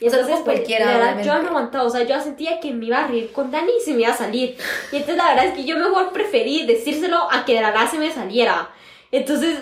[0.00, 1.84] Y entonces, pues, cualquiera, la verdad, yo me aguantaba.
[1.84, 4.12] O sea, yo sentía que me iba a reír con Dani y se me iba
[4.12, 4.56] a salir.
[4.92, 7.90] Y entonces, la verdad es que yo mejor preferí decírselo a que de la nada
[7.90, 8.70] se me saliera.
[9.10, 9.58] Entonces,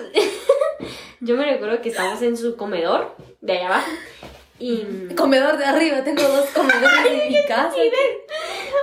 [1.20, 3.90] yo me recuerdo que estábamos en su comedor de allá abajo.
[4.59, 5.14] Y.
[5.16, 7.74] Comedor de arriba, tengo dos comedores en mi casa.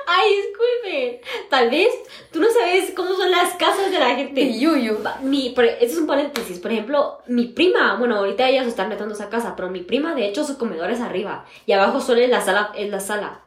[0.08, 1.22] Ay, disculpe.
[1.50, 1.90] Tal vez
[2.32, 4.60] tú no sabes cómo son las casas de la De gente.
[4.60, 4.98] yuyu.
[5.22, 6.60] Mi, por- este es un paréntesis.
[6.60, 10.28] Por ejemplo, mi prima, bueno, ahorita ellas están metiendo esa casa, pero mi prima, de
[10.28, 11.46] hecho, su comedor es arriba.
[11.66, 12.72] Y abajo solo es la sala.
[12.76, 13.42] Es la sala.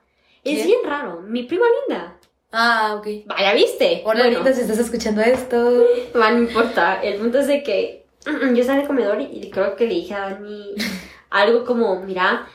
[0.45, 1.21] Es bien raro.
[1.23, 2.17] Mi prima linda.
[2.53, 3.07] Ah, ok.
[3.27, 4.03] Vaya, ¿viste?
[4.05, 5.85] Hola, Bueno, linda, si estás escuchando esto.
[6.19, 7.03] va, no importa.
[7.03, 10.15] El punto es de que yo estaba en el comedor y creo que le dije
[10.15, 10.75] a Dani
[11.31, 12.47] algo como, mira,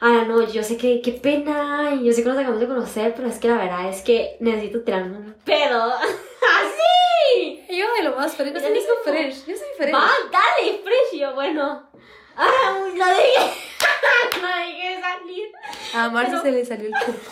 [0.00, 3.14] ah, no, yo sé que qué pena y yo sé que nos acabamos de conocer,
[3.14, 5.92] pero es que la verdad es que necesito tirarme un pedo.
[5.94, 7.64] ¡Así!
[7.70, 8.52] Yo de lo más fresh.
[8.54, 9.46] Yo soy como- fresh.
[9.46, 9.94] Yo soy fresh.
[9.94, 11.12] Va, dale, fresh.
[11.14, 11.88] Y yo, bueno.
[12.36, 13.32] Ah, lo dejé.
[14.40, 15.52] lo dejé salir.
[15.94, 17.18] A Marce Pero- se le salió el cupo.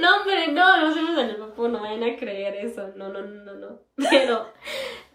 [0.00, 2.88] No, hombre, no, no se me salió el popó, no vayan a creer eso.
[2.96, 3.80] No, no, no, no, no.
[4.10, 4.52] Pero,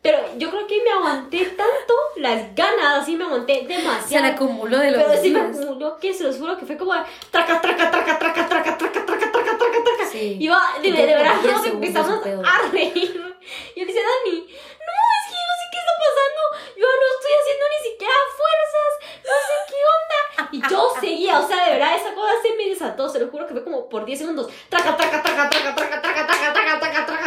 [0.02, 4.28] pero yo creo que me aguanté tanto las ganas, así me aguanté Se demasiado.
[4.28, 6.94] acumuló de los Pero sí me acumuló que se los juro que fue como
[7.32, 10.06] traca, traca, traca, traca, traca, traca, traca, traca, traca, traca.
[10.10, 10.38] Sí.
[10.38, 13.36] De, Y de, te de verdad, nos empezamos a reír.
[13.76, 16.42] Y yo le decía, Dani, no, es que yo no sé qué está pasando.
[16.78, 18.92] Yo no estoy haciendo ni siquiera fuerzas.
[19.26, 20.50] No sé qué onda.
[20.52, 23.10] Y yo seguía, o sea, de verdad, esa cosa se me desató.
[23.10, 24.50] Se lo juro que fue como por 10 segundos.
[24.70, 27.19] Traca, traca, traca, traca, traca, traca, traca, traca, traca, traca.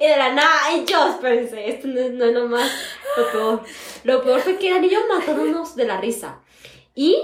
[0.00, 2.70] Y de la nada, y yo, espérense, esto no no es lo más,
[3.16, 3.62] lo peor.
[4.04, 6.38] Lo peor fue que y yo matándonos de la risa.
[6.94, 7.16] Y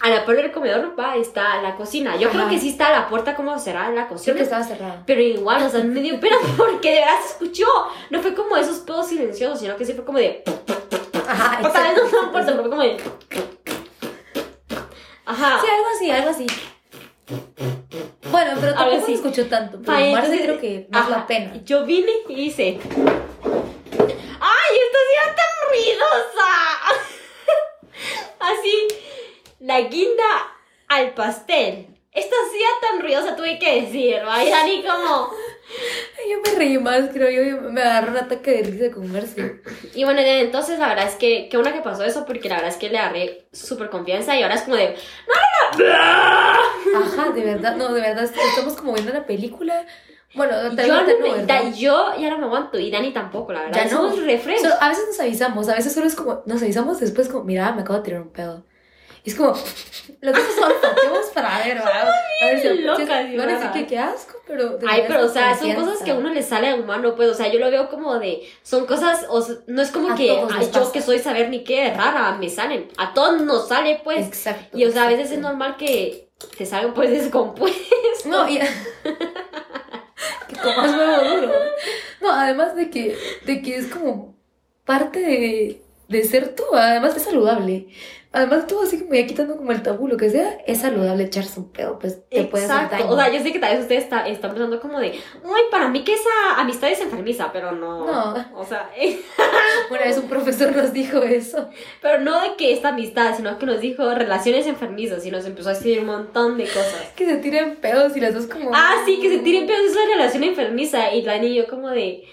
[0.00, 2.16] a la puerta del comedor va, está la cocina.
[2.16, 2.50] Yo creo Ajá.
[2.50, 4.36] que sí está la puerta como cerrada en la Creo cocina.
[4.36, 5.02] que estaba cerrada.
[5.06, 7.66] Pero igual, o sea, me dio pena porque de verdad se escuchó.
[8.10, 10.42] No fue como esos pedos silenciosos, sino que sí fue como de.
[11.28, 12.96] Ajá, O tal vez no fue fuerte, pero fue como de.
[15.24, 15.60] Ajá.
[15.60, 16.46] Sí, algo así, algo así.
[18.44, 19.78] Bueno, pero tampoco se escuchó tanto.
[19.84, 21.52] Pero Ay, Marce entonces- creo que es ajá, la pena.
[21.64, 22.78] Yo vine y hice.
[24.40, 26.50] ¡Ay, esta sí era tan ruidosa!
[28.40, 28.88] Así,
[29.60, 30.24] la guinda
[30.88, 31.86] al pastel.
[32.10, 34.42] Esta sí era tan ruidosa, tuve que decir, ¿va?
[34.44, 35.30] Y Dani como...
[36.30, 37.60] Yo me reí más, creo yo.
[37.70, 39.60] Me agarró un ataque de risa con Marce.
[39.94, 42.70] Y bueno, entonces la verdad es que, qué una que pasó eso, porque la verdad
[42.70, 44.94] es que le agarré súper confianza y ahora es como de...
[46.94, 47.76] Ajá, de verdad.
[47.76, 48.24] No, de verdad.
[48.24, 49.86] Estamos como viendo una película.
[50.34, 51.62] Bueno, tal Yo, vez no no, me- ¿verdad?
[51.64, 53.84] da- yo ya no me aguanto y Dani tampoco, la verdad.
[53.84, 53.90] Ya no.
[54.10, 54.60] Somos refresh.
[54.62, 57.72] Solo- a veces nos avisamos, a veces solo es como, nos avisamos después como, mira,
[57.72, 58.64] me acabo de tirar un pedo.
[59.24, 59.54] Y es como,
[60.20, 62.08] los dos solo pateamos para ver, ¿verdad?
[62.42, 63.72] A ver si decir ¿verdad?
[63.72, 64.78] que qué asco, pero...
[64.86, 67.34] Ay, pero o sea, son cosas que a uno le sale a humano, pues, o
[67.34, 70.30] sea, yo lo veo como de, son cosas, o sea, no es como A que
[70.30, 74.00] ay, les yo que soy saber ni qué rara, me salen, a todos nos sale,
[74.02, 74.76] pues, Exacto.
[74.76, 78.26] y o sea, a veces es normal que te salgan pues descompuestos.
[78.26, 78.58] No, y...
[80.48, 81.52] que comas huevo duro.
[82.20, 84.34] No, además de que, de que es como
[84.84, 86.64] parte de, de ser tú.
[86.72, 87.88] Además, es saludable.
[88.34, 91.60] Además, tú así como ya quitando como el tabú, lo que sea, es saludable echarse
[91.60, 92.96] un pedo, pues te hacer Exacto.
[92.96, 93.10] daño.
[93.10, 95.10] O sea, yo sé que tal vez ustedes está, están pensando como de,
[95.44, 98.06] uy, para mí que esa amistad es enfermiza, pero no.
[98.06, 98.46] No.
[98.58, 98.90] O sea,
[99.90, 101.68] Una vez un profesor nos dijo eso.
[102.00, 105.68] pero no de que esta amistad, sino que nos dijo relaciones enfermizas y nos empezó
[105.68, 107.12] a decir un montón de cosas.
[107.14, 108.70] Que se tiren pedos y las dos como...
[108.72, 111.12] Ah, sí, que se tiren pedos es una relación enfermiza.
[111.12, 112.24] Y Lani y yo como de,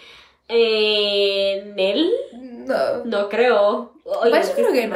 [0.47, 2.09] eh, ¿Nel?
[2.41, 3.03] No.
[3.03, 3.93] No creo.
[4.05, 4.95] Oye, Pues yo creo que no.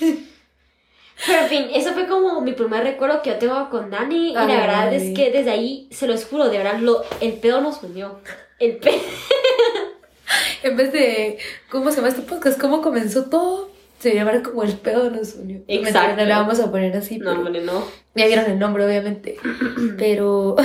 [1.26, 4.30] Pero en fin, eso fue como mi primer recuerdo que yo tengo con Dani.
[4.30, 7.60] Y la verdad es que desde ahí, se los juro, de verdad, lo, el pedo
[7.60, 8.20] nos unió.
[8.58, 8.98] El pedo.
[10.62, 11.38] En vez de,
[11.70, 12.60] ¿cómo se llama este podcast?
[12.60, 13.70] ¿Cómo comenzó todo?
[13.98, 15.62] Se llama como el pedo nos unió.
[15.66, 16.16] Exacto.
[16.16, 17.18] No le vamos a poner así.
[17.18, 17.84] No, hombre, no.
[18.14, 19.36] Ya vieron el nombre, obviamente.
[19.98, 20.56] Pero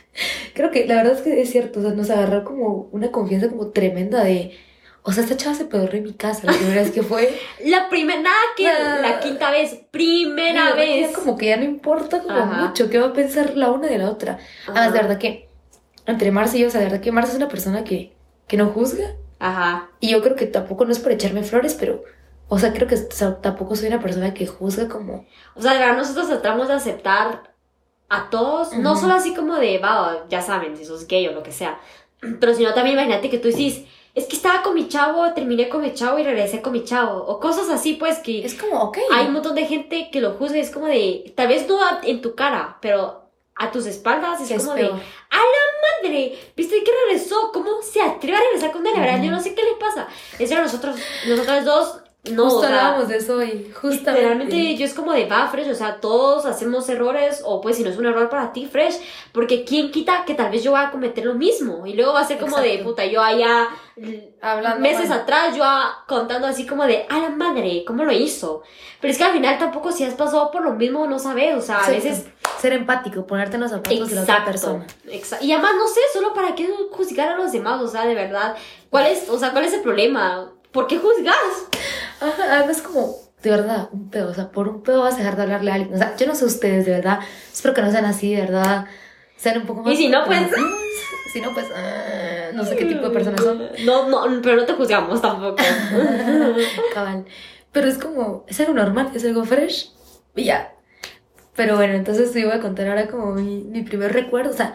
[0.54, 1.80] creo que la verdad es que es cierto.
[1.80, 4.58] O sea, nos agarró como una confianza como tremenda de...
[5.04, 7.36] O sea, esta chava se pedorró en mi casa la primera vez que fue.
[7.64, 9.00] La primera, nada que Nah.
[9.00, 11.10] la quinta vez, primera vez.
[11.16, 12.62] Como que ya no importa como Ajá.
[12.66, 14.38] mucho qué va a pensar la una de la otra.
[14.68, 15.48] Además, de verdad que
[16.06, 18.12] entre Marce y yo, o sea, de verdad que Marce es una persona que,
[18.46, 19.06] que no juzga.
[19.40, 19.90] Ajá.
[19.98, 22.04] Y yo creo que tampoco no es por echarme flores, pero,
[22.48, 25.26] o sea, creo que o sea, tampoco soy una persona que juzga como...
[25.56, 27.52] O sea, de verdad, nosotros tratamos de aceptar
[28.08, 29.00] a todos, no Ujú.
[29.00, 31.80] solo así como de, va, ya saben, si sos gay o lo que sea,
[32.38, 35.80] pero sino también imagínate que tú dices, es que estaba con mi chavo, terminé con
[35.82, 38.98] mi chavo y regresé con mi chavo, o cosas así, pues que Es como, ok.
[39.12, 42.00] hay un montón de gente que lo juzga, es como de, tal vez no a-
[42.04, 43.22] en tu cara, pero
[43.54, 45.00] a tus espaldas es como de, peor.
[46.02, 47.50] madre, ¿viste que regresó?
[47.52, 48.92] ¿Cómo se atreve a regresar con él?
[48.94, 50.08] La verdad, yo no sé qué le pasa.
[50.38, 50.96] Es que nosotros,
[51.28, 51.98] nosotras dos,
[52.30, 54.12] no, Justo o sea, hablábamos de eso hoy, justamente.
[54.12, 57.82] Literalmente yo es como de va, Fresh, o sea, todos hacemos errores, o pues si
[57.82, 58.94] no es un error para ti, Fresh,
[59.32, 62.20] porque quién quita que tal vez yo vaya a cometer lo mismo, y luego va
[62.20, 62.90] a ser como de Exacto.
[62.90, 63.68] puta, yo allá
[64.40, 65.20] Hablando meses mal.
[65.20, 65.64] atrás, yo
[66.06, 68.62] contando así como de a la madre, ¿cómo lo hizo?
[69.00, 71.60] Pero es que al final tampoco si has pasado por lo mismo, no sabes, o
[71.60, 72.08] sea, a Exacto.
[72.08, 72.26] veces
[72.60, 74.86] Ser empático, ponerte en los zapatos de la otra Exacto, persona.
[75.06, 78.14] exa- Y además, no sé, solo para qué juzgar a los demás, o sea, de
[78.14, 78.54] verdad,
[78.90, 80.52] ¿cuál es, o sea, cuál es el problema?
[80.70, 81.34] ¿Por qué juzgas?
[82.22, 85.36] Ajá, además como, de verdad, un pedo, o sea, por un pedo vas a dejar
[85.36, 85.94] de hablarle a alguien.
[85.94, 87.20] O sea, yo no sé ustedes, de verdad,
[87.52, 88.86] espero que no sean así, de verdad,
[89.36, 89.92] sean un poco más...
[89.94, 90.80] Y si no, pues- comprensivos.
[91.32, 93.62] Si no, pues, ah, no sé qué tipo de personas son.
[93.86, 95.56] No, no, pero no te juzgamos tampoco.
[96.94, 97.24] Cabal.
[97.72, 99.92] Pero es como, es algo normal, es algo fresh
[100.36, 100.74] y ya.
[101.56, 104.50] Pero bueno, entonces te voy a contar ahora como mi, mi primer recuerdo.
[104.50, 104.74] O sea,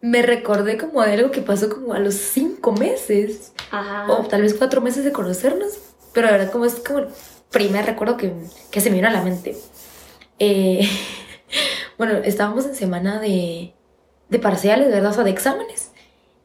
[0.00, 4.06] me recordé como de algo que pasó como a los cinco meses Ajá.
[4.12, 5.78] o tal vez cuatro meses de conocernos.
[6.18, 7.08] Pero la verdad, como es como el
[7.52, 8.32] primer recuerdo que,
[8.72, 9.56] que se me vino a la mente.
[10.40, 10.80] Eh,
[11.96, 13.72] bueno, estábamos en semana de,
[14.28, 15.12] de parciales, ¿verdad?
[15.12, 15.92] O sea, de exámenes.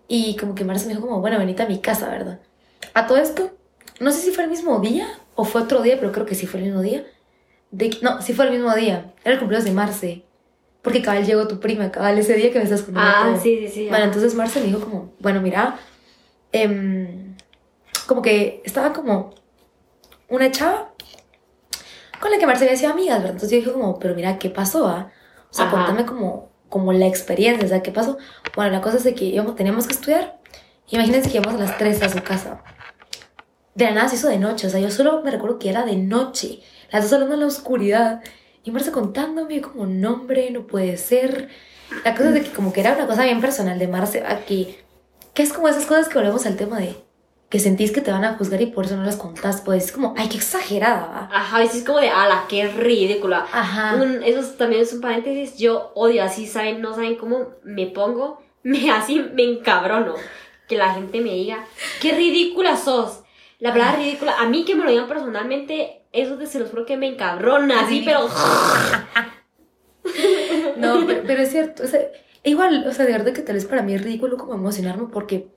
[0.07, 2.39] Y como que Marcia me dijo como, bueno, venite a mi casa, ¿verdad?
[2.93, 3.49] A todo esto,
[3.99, 6.45] no sé si fue el mismo día o fue otro día, pero creo que sí
[6.45, 7.07] fue el mismo día.
[7.71, 9.11] De, no, sí fue el mismo día.
[9.23, 10.23] Era el cumpleaños de Marce.
[10.83, 13.09] Porque cabal llegó tu prima, cabal, ese día que me estás contando.
[13.11, 13.41] Ah, todo.
[13.41, 13.89] sí, sí, sí.
[13.89, 15.79] Bueno, entonces Marce me dijo como, bueno, mira,
[16.51, 17.35] em,
[18.05, 19.41] como que estaba como
[20.35, 20.93] una chava
[22.19, 23.33] con la que Marce había sido amigas, ¿verdad?
[23.33, 24.87] Entonces yo dije como, pero mira, ¿qué pasó?
[24.87, 25.11] ah?
[25.51, 25.77] O sea, Ajá.
[25.77, 28.17] contame como, como la experiencia, o sea, ¿qué pasó?
[28.55, 30.39] Bueno, la cosa es de que íbamos, teníamos que estudiar.
[30.89, 32.63] Imagínense que íbamos a las 3 a su casa.
[33.75, 35.83] De la nada se hizo de noche, o sea, yo solo me recuerdo que era
[35.83, 36.61] de noche.
[36.91, 38.21] Las dos hablando en la oscuridad.
[38.63, 41.49] Y Marce contándome como, nombre, no puede ser.
[42.05, 44.45] La cosa es de que como que era una cosa bien personal de Marce, a
[44.45, 44.83] que,
[45.33, 46.95] que es como esas cosas que volvemos al tema de
[47.53, 49.61] que sentís que te van a juzgar y por eso no las contás.
[49.61, 51.29] Pues es como, ay, qué exagerada, va.
[51.31, 53.45] Ajá, es como de, ala, qué ridícula.
[53.51, 53.93] Ajá.
[53.95, 55.59] Un- eso también es un paréntesis.
[55.59, 56.81] Yo odio así, ¿saben?
[56.81, 58.41] No saben cómo me pongo.
[58.63, 60.15] Me así me encabrono.
[60.67, 61.63] Que la gente me diga,
[62.01, 63.19] qué ridícula sos.
[63.59, 64.33] La verdad, ridícula.
[64.39, 67.81] A mí que me lo digan personalmente, eso se los juro que me encabrona.
[67.81, 68.03] Así, Sí.
[68.05, 68.27] pero.
[70.77, 71.83] No, pero, pero es cierto.
[71.83, 72.01] O sea,
[72.43, 75.47] igual, o sea, de verdad que tal vez para mí es ridículo como emocionarme porque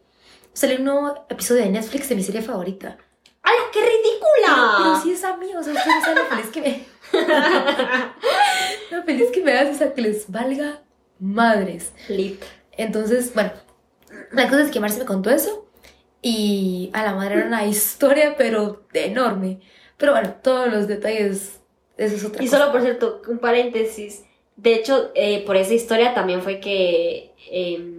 [0.56, 2.96] salió un nuevo episodio de Netflix de mi serie favorita.
[3.42, 4.74] ¡Ala, qué Pero, ridícula!
[4.78, 6.84] pero sí es a mí, o sea, ustedes saben lo feliz que me...
[8.90, 10.82] lo feliz que me das, o sea, que les valga
[11.20, 11.92] madres.
[12.08, 12.42] Lit.
[12.72, 13.52] Entonces, bueno,
[14.32, 15.68] la cosa es que Marce me contó eso
[16.22, 19.60] y a la madre era una historia, pero enorme.
[19.96, 21.60] Pero bueno, todos los detalles,
[21.96, 22.58] eso es otra Y cosa.
[22.58, 24.24] solo por cierto, un paréntesis.
[24.56, 27.32] De hecho, eh, por esa historia también fue que.
[27.50, 27.95] em,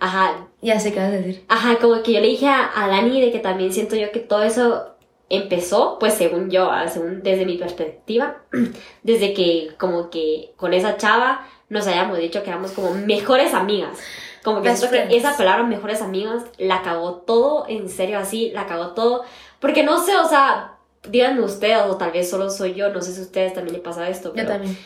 [0.00, 1.44] ajá, Ya sé qué vas a decir.
[1.48, 4.20] Ajá, como que yo le dije a, a Dani de que también siento yo que
[4.20, 4.94] todo eso
[5.30, 8.38] empezó, pues según yo, ah, según desde mi perspectiva,
[9.02, 13.98] desde que como que con esa chava nos hayamos dicho que éramos como mejores amigas.
[14.42, 18.94] Como que que esa palabra mejores amigas la cagó todo, en serio así, la cagó
[18.94, 19.24] todo.
[19.60, 20.78] Porque no sé, o sea,
[21.08, 23.82] díganme ustedes, o tal vez solo soy yo, no sé si a ustedes también le
[23.82, 24.32] pasa esto.
[24.34, 24.78] Yo también.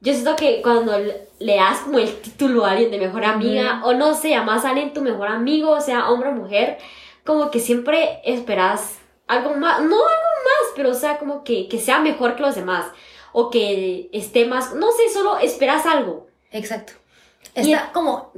[0.00, 0.92] Yo siento que cuando
[1.38, 4.34] le das como el título a alguien de mejor amiga, o no sé,
[4.64, 6.78] a alguien tu mejor amigo, sea hombre o mujer,
[7.24, 11.78] como que siempre esperas algo más, no algo más, pero o sea, como que, que
[11.78, 12.86] sea mejor que los demás,
[13.32, 16.26] o que esté más, no sé, solo esperas algo.
[16.52, 16.92] Exacto.
[17.56, 18.32] Y- Está como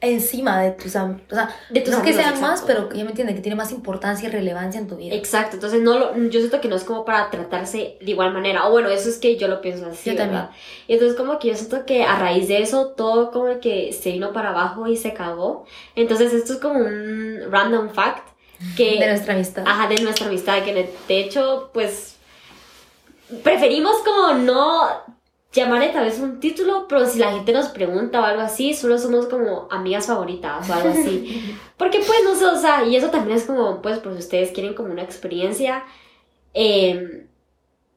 [0.00, 3.10] encima de tus o sea, De tus no que sean más, pero que ya me
[3.10, 5.14] entiende que tiene más importancia y relevancia en tu vida.
[5.14, 8.66] Exacto, entonces no lo, yo siento que no es como para tratarse de igual manera,
[8.66, 10.50] o bueno, eso es que yo lo pienso así, Yo ¿verdad?
[10.86, 14.12] Y entonces como que yo siento que a raíz de eso todo como que se
[14.12, 18.28] vino para abajo y se cagó, entonces esto es como un random fact
[18.76, 18.98] que...
[19.00, 19.64] de nuestra amistad.
[19.66, 20.74] Ajá, de nuestra amistad, que
[21.08, 22.16] de hecho, pues,
[23.42, 25.05] preferimos como no
[25.60, 28.98] llamarle tal vez un título, pero si la gente nos pregunta o algo así, solo
[28.98, 31.56] somos como amigas favoritas o algo así.
[31.76, 34.74] Porque pues, no sé, o sea, y eso también es como, pues, pues ustedes quieren
[34.74, 35.84] como una experiencia,
[36.54, 37.26] eh,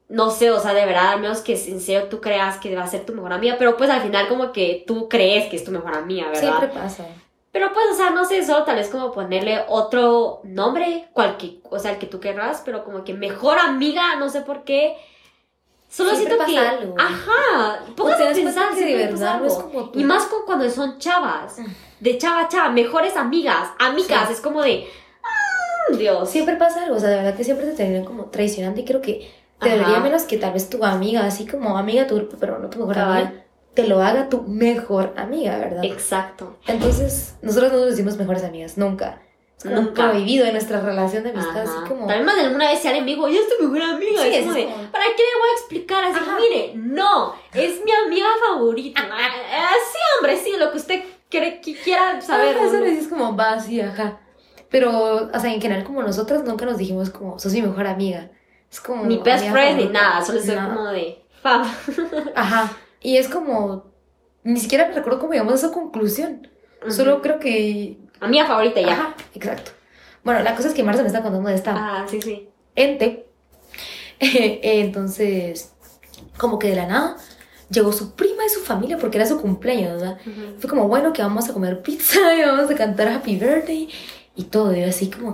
[0.09, 2.83] no sé, o sea, de verdad, al menos que en serio tú creas que va
[2.83, 5.63] a ser tu mejor amiga, pero pues al final como que tú crees que es
[5.63, 6.41] tu mejor amiga, ¿verdad?
[6.41, 7.05] Siempre pasa.
[7.51, 11.79] Pero pues, o sea, no sé, solo tal vez como ponerle otro nombre, cualquier, o
[11.79, 14.97] sea, el que tú querrás, pero como que mejor amiga, no sé por qué.
[15.89, 16.55] Solo siento que.
[16.55, 16.95] pasa algo.
[16.97, 17.79] Ajá.
[17.95, 19.99] Te a pensar que de verdad no es como tú.
[19.99, 21.57] Y más con cuando son chavas.
[21.57, 21.65] Mm.
[21.99, 24.27] De chava chava, mejores amigas, amigas.
[24.27, 24.33] Sí.
[24.33, 24.87] Es como de.
[25.23, 26.29] ah, Dios.
[26.29, 29.01] Siempre pasa algo, o sea, de verdad que siempre te terminan como traicionando y creo
[29.01, 29.29] que
[29.59, 32.79] te debería menos que tal vez tu amiga, así como amiga tu pero no tu
[32.79, 33.25] mejor Cabal.
[33.25, 35.83] amiga, te lo haga tu mejor amiga, ¿verdad?
[35.83, 36.55] Exacto.
[36.67, 39.21] Entonces, nosotros no nos decimos mejores amigas, nunca.
[39.59, 39.81] Es Nunca.
[39.81, 41.79] nunca vivido en nuestra relación de amistad, Ajá.
[41.79, 42.07] así como...
[42.07, 44.21] Vez más de alguna vez se alguien me dijo, ella es tu mejor amiga.
[44.21, 46.03] Sí, es es como de, ¿para qué le voy a explicar?
[46.05, 46.37] Así, Ajá.
[46.39, 49.01] mire, no, es mi amiga favorita.
[49.01, 52.55] Sí, hombre, sí, lo que usted quiere, que quiera saber.
[52.55, 52.85] Ajá, eso ¿no?
[52.85, 54.19] dices como, va, así, ajá.
[54.69, 58.29] Pero, o sea, en general, como nosotras nunca nos dijimos como, sos mi mejor amiga.
[58.71, 59.05] Es como...
[59.05, 60.73] Ni best friend ni nada, solo soy Nada.
[60.73, 61.65] como de fab.
[62.35, 62.71] Ajá.
[63.01, 63.91] Y es como...
[64.43, 66.47] Ni siquiera me recuerdo cómo llegamos a esa conclusión.
[66.87, 67.97] Solo creo que...
[68.19, 68.91] Amiga favorita ya.
[68.93, 69.71] Ajá, exacto.
[70.23, 72.49] Bueno, la cosa es que Marcia me está contando de esta Ah, sí, sí.
[72.75, 73.25] ente.
[74.21, 75.71] Eh, entonces,
[76.37, 77.15] como que de la nada,
[77.69, 80.17] llegó su prima y su familia porque era su cumpleaños, ¿verdad?
[80.59, 83.87] Fue como, bueno, que vamos a comer pizza y vamos a cantar Happy Birthday
[84.39, 84.73] y todo.
[84.75, 85.33] Y yo así como,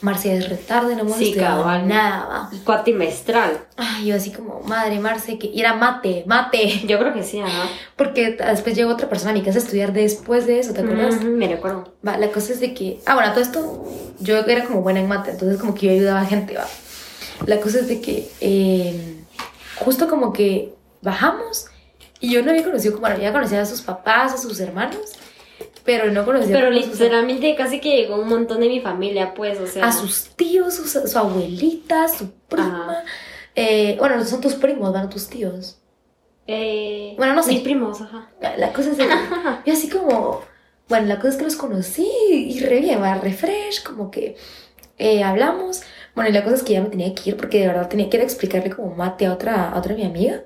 [0.00, 1.86] Marcia es retarde, no hemos Sí, estudiado cabal.
[1.86, 2.26] nada.
[2.26, 2.50] va.
[2.64, 3.66] Cuatrimestral.
[3.76, 6.80] Ay, yo así como, madre Marce, que y era mate, mate.
[6.86, 7.68] Yo creo que sí, ajá.
[7.96, 11.22] Porque después llegó otra persona a mi casa a estudiar después de eso, ¿te acuerdas?
[11.22, 11.92] Me recuerdo.
[12.06, 13.84] Va, la cosa es de que, ah, bueno, todo esto,
[14.20, 16.66] yo era como buena en mate, entonces como que yo ayudaba a gente, va.
[17.46, 19.16] La cosa es de que eh,
[19.76, 21.66] justo como que bajamos
[22.20, 25.00] y yo no había conocido, como, bueno, ya conocía a sus papás, a sus hermanos,
[25.90, 29.66] pero no conocía Pero literalmente casi que llegó un montón de mi familia, pues, o
[29.66, 29.86] sea.
[29.86, 33.02] a sus tíos, su, su abuelita, su prima.
[33.56, 35.78] Eh, bueno, son tus primos, van tus tíos.
[36.46, 37.52] Eh, Bueno, no sé.
[37.52, 38.28] Mis primos, ajá.
[38.40, 39.04] La, la cosa es que
[39.66, 40.42] yo así como,
[40.88, 44.36] bueno, la cosa es que los conocí y re bien, va, re fresh, como que
[44.98, 45.82] eh, hablamos.
[46.14, 48.08] Bueno, y la cosa es que ya me tenía que ir porque de verdad tenía
[48.08, 50.42] que ir a explicarle como mate a otra, a otra mi amiga.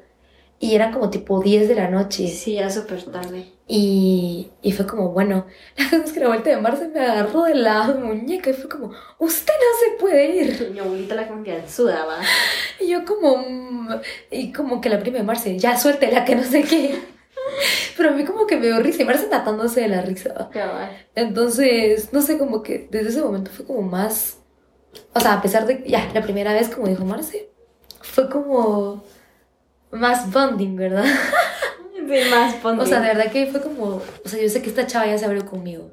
[0.60, 2.28] Y eran como tipo 10 de la noche.
[2.28, 3.54] Sí, era súper tarde.
[3.66, 5.46] Y, y fue como, bueno,
[5.76, 8.68] la cosa es que la vuelta de Marce me agarró de la muñeca y fue
[8.68, 10.70] como, usted no se puede ir.
[10.72, 12.18] Mi abuelita la confianzuda, va.
[12.80, 13.44] Y yo como,
[14.30, 16.98] y como que la prima de Marce, ya suéltela que no sé qué.
[17.96, 20.50] Pero a mí como que me dio risa y Marce matándose de la risa.
[20.52, 20.90] Cabal.
[21.14, 24.38] Entonces, no sé, como que desde ese momento fue como más,
[25.12, 27.50] o sea, a pesar de, ya, la primera vez, como dijo Marce,
[28.00, 29.04] fue como
[29.94, 31.04] más bonding, ¿verdad?
[32.06, 32.82] Sí, más ponte.
[32.82, 35.16] O sea, de verdad que fue como, o sea, yo sé que esta chava ya
[35.16, 35.90] se abrió conmigo.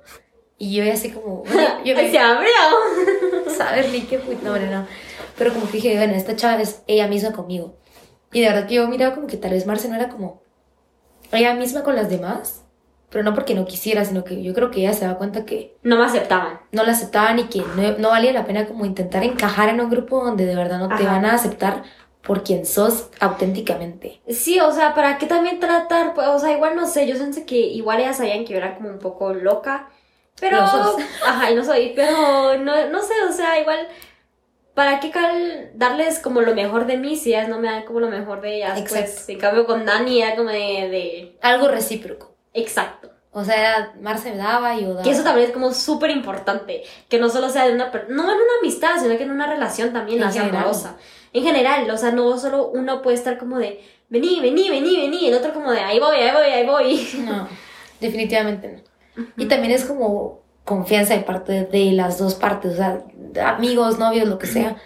[0.58, 2.52] Y yo ya así como, bueno, yo se abrió.
[3.56, 4.88] saber ni qué fue, no, bueno, no.
[5.38, 7.78] Pero como que dije, bueno, esta chava es ella misma conmigo.
[8.34, 10.42] Y de verdad que yo miraba como que tal vez Marce no era como
[11.32, 12.66] ella misma con las demás,
[13.10, 15.78] pero no porque no quisiera, sino que yo creo que ella se da cuenta que
[15.82, 16.60] No me aceptaban.
[16.74, 19.90] no la aceptaban y que no, no valía la pena como intentar encajar en un
[19.90, 21.14] grupo donde de verdad no te Ajá.
[21.14, 21.84] van a aceptar
[22.24, 24.22] por quien sos auténticamente.
[24.30, 26.14] Sí, o sea, ¿para qué también tratar?
[26.14, 28.76] Pues, o sea, igual no sé, yo pensé que igual ellas sabían que yo era
[28.76, 29.90] como un poco loca.
[30.40, 30.66] Pero.
[30.68, 30.96] Sos.
[31.28, 33.88] Ajá, y no soy, pero no, no sé, o sea, igual.
[34.74, 38.00] ¿Para qué cal darles como lo mejor de mí si ellas no me dan como
[38.00, 38.80] lo mejor de ellas?
[38.80, 39.32] Pues, Exacto.
[39.34, 40.58] en cambio con Dani era como de.
[40.58, 42.36] de- Algo recíproco.
[42.54, 43.10] Exacto.
[43.34, 45.04] O sea, Marce me daba y yo daba.
[45.04, 46.84] Que eso también es como súper importante.
[47.10, 47.86] Que no solo sea de una.
[48.10, 50.56] No en una amistad, sino que en una relación también, En la general.
[50.56, 50.98] amorosa.
[51.34, 53.80] En general, o sea, no solo uno puede estar como de.
[54.10, 55.28] Vení, vení, vení, vení.
[55.28, 57.08] El otro como de ahí voy, ahí voy, ahí voy.
[57.26, 57.48] No,
[58.00, 58.84] definitivamente
[59.16, 59.24] no.
[59.38, 63.04] Y también es como confianza de parte de las dos partes, o sea,
[63.56, 64.78] amigos, novios, lo que sea.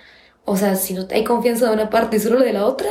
[0.46, 2.88] o sea, si no hay confianza de una parte y solo de la otra,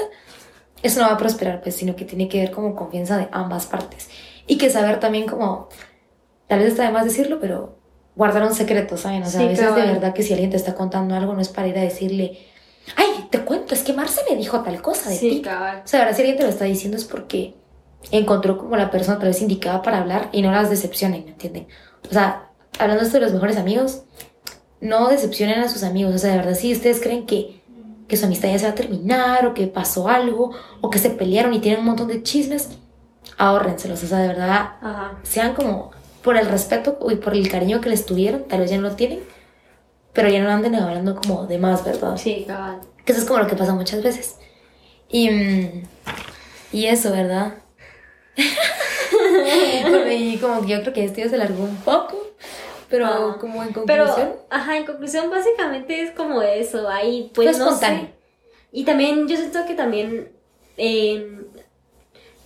[0.83, 3.67] eso no va a prosperar, pues, sino que tiene que ver como confianza de ambas
[3.67, 4.11] partes.
[4.47, 5.69] Y que saber también como,
[6.47, 7.79] tal vez está de más decirlo, pero
[8.17, 9.23] guardar un secreto, ¿saben?
[9.23, 11.41] O sea, Sí, a veces de verdad que si alguien te está contando algo, no
[11.41, 12.39] es para ir a decirle,
[12.97, 15.43] ay, te cuento, es que Marce me dijo tal cosa de Sí, ti.
[15.43, 15.83] cabal.
[15.85, 17.55] O sea, ahora si alguien te lo está diciendo es porque
[18.11, 21.67] encontró como la persona tal vez indicada para hablar y no las decepcionen, ¿me entienden?
[22.09, 24.03] O sea, hablando esto de los mejores amigos,
[24.81, 26.15] no decepcionen a sus amigos.
[26.15, 27.63] O sea, de verdad, si ustedes creen que,
[28.07, 31.09] que su amistad ya se va a terminar o que pasó algo o que se
[31.11, 32.69] pelearon y tienen un montón de chismes,
[33.39, 34.03] ahórrenselos.
[34.03, 35.19] O sea, de verdad, Ajá.
[35.23, 35.91] sean como
[36.23, 38.95] por el respeto y por el cariño que les tuvieron, tal vez ya no lo
[38.97, 39.21] tienen,
[40.15, 42.17] pero ya no anden hablando como de más, ¿verdad?
[42.17, 42.81] Sí, cabal.
[43.05, 44.37] Que eso es como lo que pasa muchas veces.
[45.11, 45.83] Y, mm,
[46.73, 47.55] y eso, ¿verdad?
[50.11, 52.17] Y como que yo creo que esto ya se alargó un poco,
[52.89, 56.89] pero Ah, como en Pero, conclusión, ajá, en conclusión, básicamente es como eso.
[56.89, 58.13] Ahí, pues, no sé.
[58.73, 60.33] Y también, yo siento que también,
[60.77, 61.45] eh,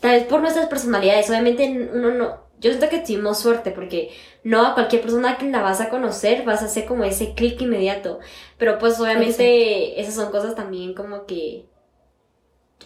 [0.01, 2.49] tal vez por nuestras personalidades, obviamente uno no.
[2.61, 4.11] Yo siento que tuvimos suerte porque
[4.49, 7.61] no a cualquier persona que la vas a conocer vas a hacer como ese clic
[7.61, 8.19] inmediato.
[8.57, 11.67] Pero pues obviamente esas son cosas también como que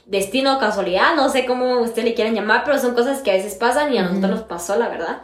[0.05, 3.35] destino o casualidad, no sé cómo ustedes le quieran llamar, pero son cosas que a
[3.35, 5.23] veces pasan y a nosotros nos pasó, la verdad.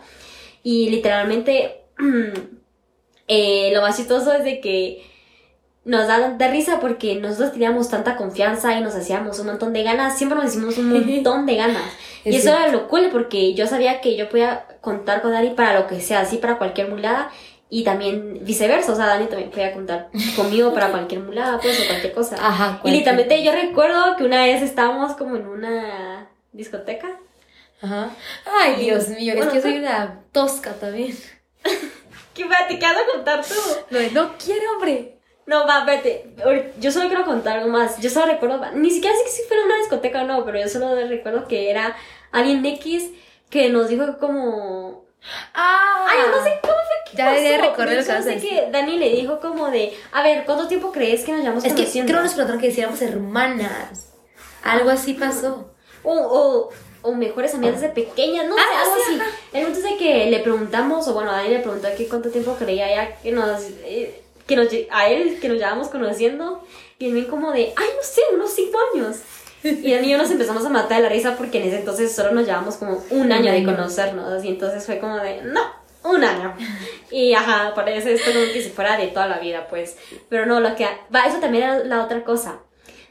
[0.62, 1.86] Y literalmente
[3.26, 5.04] eh, lo más chistoso es de que
[5.84, 9.82] nos da tanta risa porque nosotros teníamos tanta confianza y nos hacíamos un montón de
[9.82, 11.82] ganas, siempre nos hicimos un montón de ganas.
[12.24, 15.80] Y eso era lo cool porque yo sabía que yo podía contar con Dani para
[15.80, 17.30] lo que sea, así para cualquier mulada
[17.70, 21.86] y también viceversa, o sea, Dani también podía contar conmigo para cualquier mulada, pues o
[21.86, 22.36] cualquier cosa.
[22.38, 27.18] Ajá, Y literalmente yo recuerdo que una vez estábamos como en una discoteca.
[27.80, 28.10] Ajá.
[28.60, 31.16] Ay, Dios mío, es que soy una tosca también.
[32.34, 33.54] ¿Qué ¿qué vas a contar tú?
[33.90, 35.17] No, no quiero, hombre.
[35.48, 36.26] No, va, espérate.
[36.44, 37.98] Ahor- Yo solo quiero contar algo más.
[38.00, 40.94] Yo solo recuerdo, ni siquiera sé si fuera una discoteca o no, pero yo solo
[41.08, 41.96] recuerdo que era
[42.32, 43.10] alguien X
[43.50, 45.06] que nos dijo como...
[45.54, 48.98] Ah, Ay, no sé cómo fue que Ya debería recordar lo que sé que Dani
[48.98, 52.04] le dijo como de, a ver, ¿cuánto tiempo crees que nos llevamos Es que creo
[52.04, 54.12] que nos preguntaron que decíamos hermanas.
[54.62, 55.72] Algo así pasó.
[56.04, 56.70] o, o,
[57.02, 59.30] o mejores amigas desde pequeñas, no sé, Ah, algo sí, así.
[59.54, 62.28] El punto es de que le preguntamos, o bueno, a Dani le preguntó que cuánto
[62.30, 66.64] tiempo creía ya que nos, eh, que nos, a él, que nos llevábamos conociendo,
[66.98, 69.18] y él bien como de, ay, no sé, unos cinco años.
[69.62, 72.32] Y y yo nos empezamos a matar de la risa porque en ese entonces solo
[72.32, 75.60] nos llevábamos como un año de conocernos, y entonces fue como de, no,
[76.02, 76.54] un año.
[77.10, 79.96] Y ajá, parece esto como que si fuera de toda la vida, pues.
[80.28, 82.60] Pero no, lo que, va, eso también era la otra cosa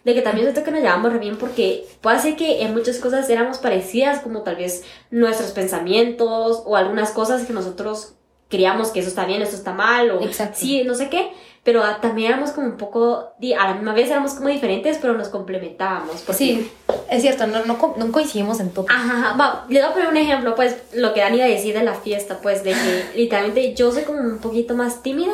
[0.07, 2.97] de que también siento que nos llevamos re bien porque puede ser que en muchas
[2.99, 8.13] cosas éramos parecidas, como tal vez nuestros pensamientos o algunas cosas que nosotros
[8.49, 10.57] creíamos que eso está bien, esto está mal, o Exacto.
[10.59, 11.31] sí, no sé qué,
[11.63, 15.27] pero también éramos como un poco, a la misma vez éramos como diferentes, pero nos
[15.29, 16.21] complementábamos.
[16.21, 16.71] porque- Sí,
[17.09, 18.85] es cierto, no, no, no coincidimos en todo.
[18.89, 21.49] Ajá, ajá, va, le voy a poner un ejemplo, pues, lo que Dani iba a
[21.49, 25.33] decir de la fiesta, pues, de que literalmente yo soy como un poquito más tímida,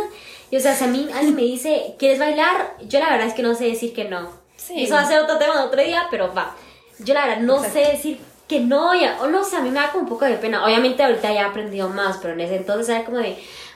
[0.50, 2.78] y o sea, si a mí alguien me dice, ¿quieres bailar?
[2.88, 4.30] Yo la verdad es que no sé decir que no.
[4.56, 4.84] Sí.
[4.84, 6.56] Eso va a ser otro tema de otro día, pero va.
[7.00, 7.74] Yo la verdad no Exacto.
[7.80, 10.26] sé decir que no, ya, o no sé, a mí me da como un poco
[10.26, 10.66] de pena.
[10.66, 13.30] Obviamente ahorita ya he aprendido más, pero en ese entonces era como de,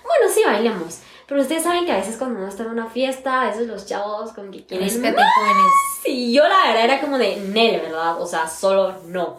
[0.04, 1.00] bueno, sí, bailemos.
[1.28, 3.86] Pero ustedes saben que a veces cuando uno está en una fiesta, a veces los
[3.86, 5.34] chavos como que quieren Respeten, más.
[5.36, 5.74] jóvenes.
[6.06, 8.22] Y yo la verdad era como de, Nel, ¿verdad?
[8.22, 9.38] O sea, solo no.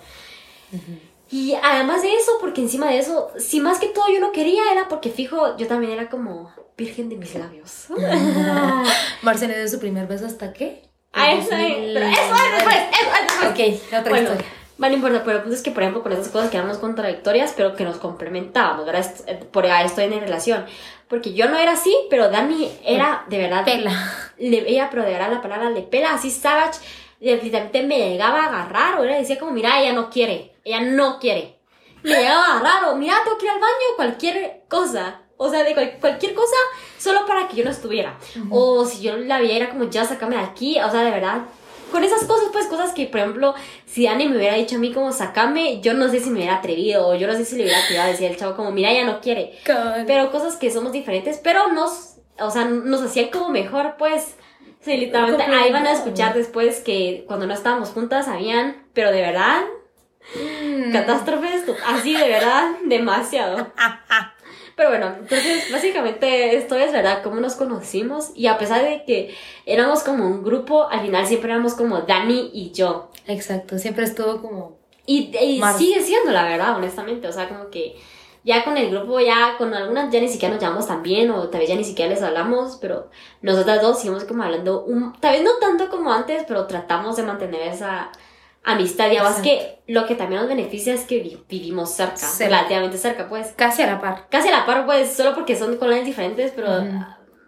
[1.30, 4.70] Y además de eso, porque encima de eso, si más que todo yo no quería,
[4.72, 7.86] era porque fijo, yo también era como virgen de mis labios.
[9.22, 10.82] Marcela dio su primer beso hasta qué?
[11.12, 13.78] Ah, eso es, pero eso es después, eso es después.
[13.80, 14.46] Ok, otra Bueno, historia.
[14.78, 17.52] Vale, no importa, pero el punto es que, por ejemplo, con esas cosas quedamos contradictorias,
[17.56, 19.06] pero que nos complementábamos, ¿verdad?
[19.26, 20.64] Eh, Por ahí estoy en relación.
[21.08, 23.64] Porque yo no era así, pero Dani era de verdad.
[23.64, 23.92] Pela.
[24.38, 26.78] Le, ella, pero de verdad la palabra le pela, así savage.
[27.20, 31.18] Literalmente me llegaba a agarrar, o ella decía como, mira, ella no quiere, ella no
[31.18, 31.58] quiere.
[32.04, 35.22] Me llegaba a agarrar, o mira, tengo que ir al baño, cualquier cosa.
[35.36, 36.56] O sea, de cual- cualquier cosa,
[36.98, 38.16] solo para que yo no estuviera.
[38.50, 40.78] O si yo la veía, era como, ya, sácame de aquí.
[40.80, 41.42] O sea, de verdad,
[41.90, 43.54] con esas cosas, pues cosas que, por ejemplo,
[43.86, 46.56] si Dani me hubiera dicho a mí como, sacame, yo no sé si me hubiera
[46.56, 48.90] atrevido, o yo no sé si le hubiera atrevido a decir al chavo como, mira,
[48.90, 49.58] ella no quiere.
[50.06, 54.36] Pero cosas que somos diferentes, pero nos, o sea, nos hacían como mejor, pues.
[54.80, 59.20] Sí, literalmente ahí van a escuchar después que cuando no estábamos juntas habían, pero de
[59.20, 59.62] verdad,
[60.34, 60.92] Mm.
[60.92, 63.72] catástrofes, así de verdad, demasiado.
[64.78, 68.30] Pero bueno, entonces básicamente esto es verdad, cómo nos conocimos.
[68.36, 69.34] Y a pesar de que
[69.66, 73.10] éramos como un grupo, al final siempre éramos como Dani y yo.
[73.26, 74.78] Exacto, siempre estuvo como...
[75.04, 77.96] Y, y sigue siendo la verdad, honestamente, o sea, como que
[78.44, 81.48] ya con el grupo, ya con algunas ya ni siquiera nos llamamos tan bien o
[81.48, 83.10] tal vez ya ni siquiera les hablamos, pero
[83.42, 87.24] nosotras dos seguimos como hablando, un, tal vez no tanto como antes, pero tratamos de
[87.24, 88.12] mantener esa
[88.64, 89.10] amistad.
[89.10, 93.28] Y además que lo que también nos beneficia es que vi- vivimos cerca, relativamente cerca,
[93.28, 93.52] pues.
[93.56, 94.26] Casi a la par.
[94.30, 96.68] Casi a la par, pues, solo porque son colonias diferentes, pero,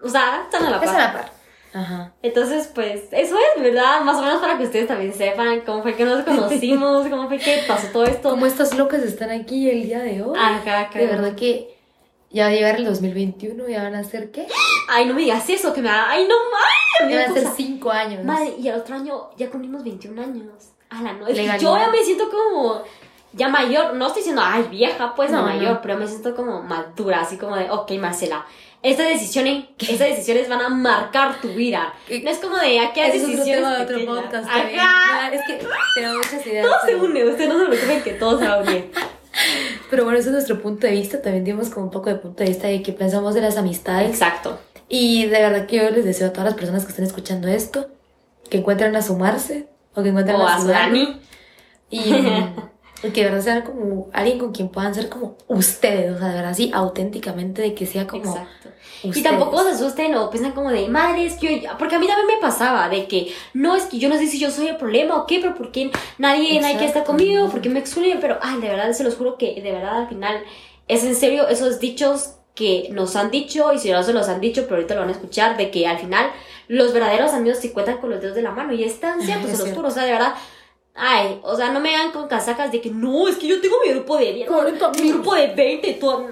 [0.02, 0.88] o sea, están a la par.
[0.88, 1.32] Es a la par.
[1.72, 2.12] Ajá.
[2.22, 4.00] Entonces, pues, eso es, ¿verdad?
[4.00, 7.38] Más o menos para que ustedes también sepan cómo fue que nos conocimos, cómo fue
[7.38, 8.30] que pasó todo esto.
[8.30, 10.36] Como estas locas están aquí el día de hoy.
[10.36, 10.98] Acá, acá.
[10.98, 11.76] De verdad que
[12.30, 14.48] ya va a llegar el 2021, ya van a ser qué?
[14.88, 16.10] Ay, no me digas eso, que me da.
[16.10, 17.14] Ay, no mames.
[17.14, 17.56] Ya van a ser cosa.
[17.56, 18.24] 5 años.
[18.24, 20.69] Madre, y el otro año ya cumplimos 21 años.
[20.90, 21.26] Ala, no.
[21.26, 21.58] Es que Legalidad.
[21.60, 22.82] yo ya me siento como.
[23.32, 25.82] Ya mayor, no estoy diciendo, ay, vieja, pues, no, No, mayor, no.
[25.82, 28.44] pero me siento como madura, así como de, ok, Marcela,
[28.82, 31.94] estas decisiones, estas decisiones van a marcar tu vida.
[32.08, 32.22] ¿Qué?
[32.22, 34.48] No es como de, aquí hay Ese es otro decisiones tema de otro podcast.
[34.50, 35.28] Ajá.
[35.32, 35.60] Es que
[35.94, 36.66] tenemos muchas ideas.
[36.66, 38.90] Todo se une, ustedes no se preocupen que todo se va a unir.
[39.90, 41.22] Pero bueno, ese es nuestro punto de vista.
[41.22, 44.10] También dimos como un poco de punto de vista de que pensamos de las amistades.
[44.10, 44.58] Exacto.
[44.88, 47.86] Y de verdad que yo les deseo a todas las personas que estén escuchando esto
[48.50, 51.04] que encuentren a sumarse o que encuentren O a a su su Dani.
[51.04, 51.20] Dani.
[51.90, 51.98] Y,
[53.06, 56.14] y que de verdad sean como alguien con quien puedan ser como ustedes.
[56.14, 58.24] O sea, de verdad, sí, auténticamente, de que sea como.
[58.24, 58.68] Exacto.
[59.02, 59.16] ustedes.
[59.16, 61.70] Y tampoco se asusten o piensan como de, madre, es que yo...
[61.78, 64.38] Porque a mí también me pasaba de que, no, es que yo no sé si
[64.38, 67.12] yo soy el problema o qué, pero ¿por qué nadie, nadie estar Exacto.
[67.12, 67.48] conmigo?
[67.48, 68.20] ¿Por qué me excluyen?
[68.20, 70.42] Pero, ay, de verdad, se los juro que de verdad al final
[70.86, 74.38] es en serio esos dichos que nos han dicho y si no se los han
[74.38, 76.30] dicho, pero ahorita lo van a escuchar, de que al final
[76.68, 79.48] los verdaderos amigos se cuentan con los dedos de la mano y es tan cierto,
[79.48, 80.34] se los juro, o sea, de verdad...
[80.92, 83.76] Ay, o sea, no me hagan con casacas de que no, es que yo tengo
[83.82, 86.26] mi grupo de 10, no, 40 mi grupo de 20, tú,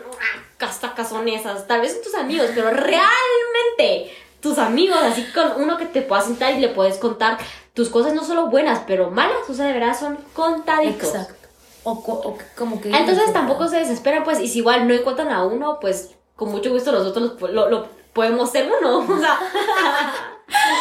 [0.58, 5.78] casacas son esas, tal vez son tus amigos, pero realmente tus amigos, así con uno
[5.78, 7.38] que te puedas sentar y le puedes contar
[7.72, 11.08] tus cosas no solo buenas, pero malas, o sea, de verdad son contaditos.
[11.08, 11.48] Exacto.
[11.84, 12.90] O, o como que.
[12.90, 16.70] Entonces tampoco se desesperan, pues, y si igual no encuentran a uno, pues con mucho
[16.70, 19.38] gusto nosotros lo, lo- podemos ser uno, o sea,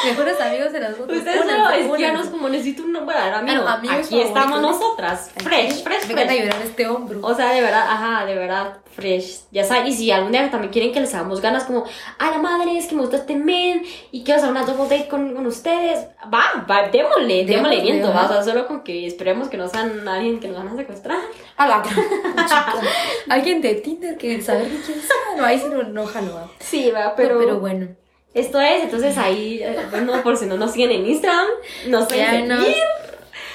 [0.05, 1.18] Mejores amigos de las otras.
[1.18, 3.57] ustedes solo escríbanos como necesito un verdadero amigo.
[3.57, 6.41] Bueno, amigos Aquí estamos nosotras, fresh, fresh, fresh.
[6.41, 7.20] llorar este hombro.
[7.22, 9.41] O sea, de verdad, ajá, de verdad, fresh.
[9.51, 11.86] Ya saben, y si algún día también quieren que les hagamos ganas, como,
[12.18, 15.09] a la madre, es que me gusta este men y quiero hacer una double date
[15.09, 19.57] con, con ustedes, va, va, démosle, démosle viento, o sea, solo con que esperemos que
[19.57, 21.20] no sean alguien que nos van a secuestrar.
[21.57, 21.84] A la.
[23.30, 25.15] Alguien de Tinder que saber de quién sea.
[25.36, 26.49] No, ahí sí no, no va.
[26.59, 27.88] Sí, va, Pero, pero, bueno.
[28.39, 31.47] Esto es, entonces ahí, eh, bueno, por si no nos siguen en Instagram,
[31.88, 32.75] nos pueden seguir.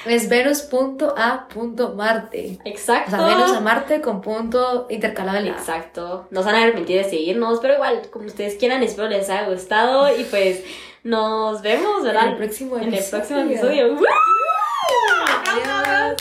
[0.05, 2.59] Es venus.a.marte.
[2.65, 3.11] O Exacto.
[3.13, 5.59] sea, Venus a Marte con punto intercalado en la A.
[5.59, 6.27] Exacto.
[6.31, 9.49] No se van a arrepentir de seguirnos, pero igual, como ustedes quieran, espero les haya
[9.49, 10.65] gustado y pues
[11.05, 12.25] nos vemos, ¿verdad?
[12.25, 13.19] En el próximo En el episodio.
[13.19, 13.95] próximo episodio.
[13.95, 14.05] ¡Woo!
[15.47, 16.17] Adiós.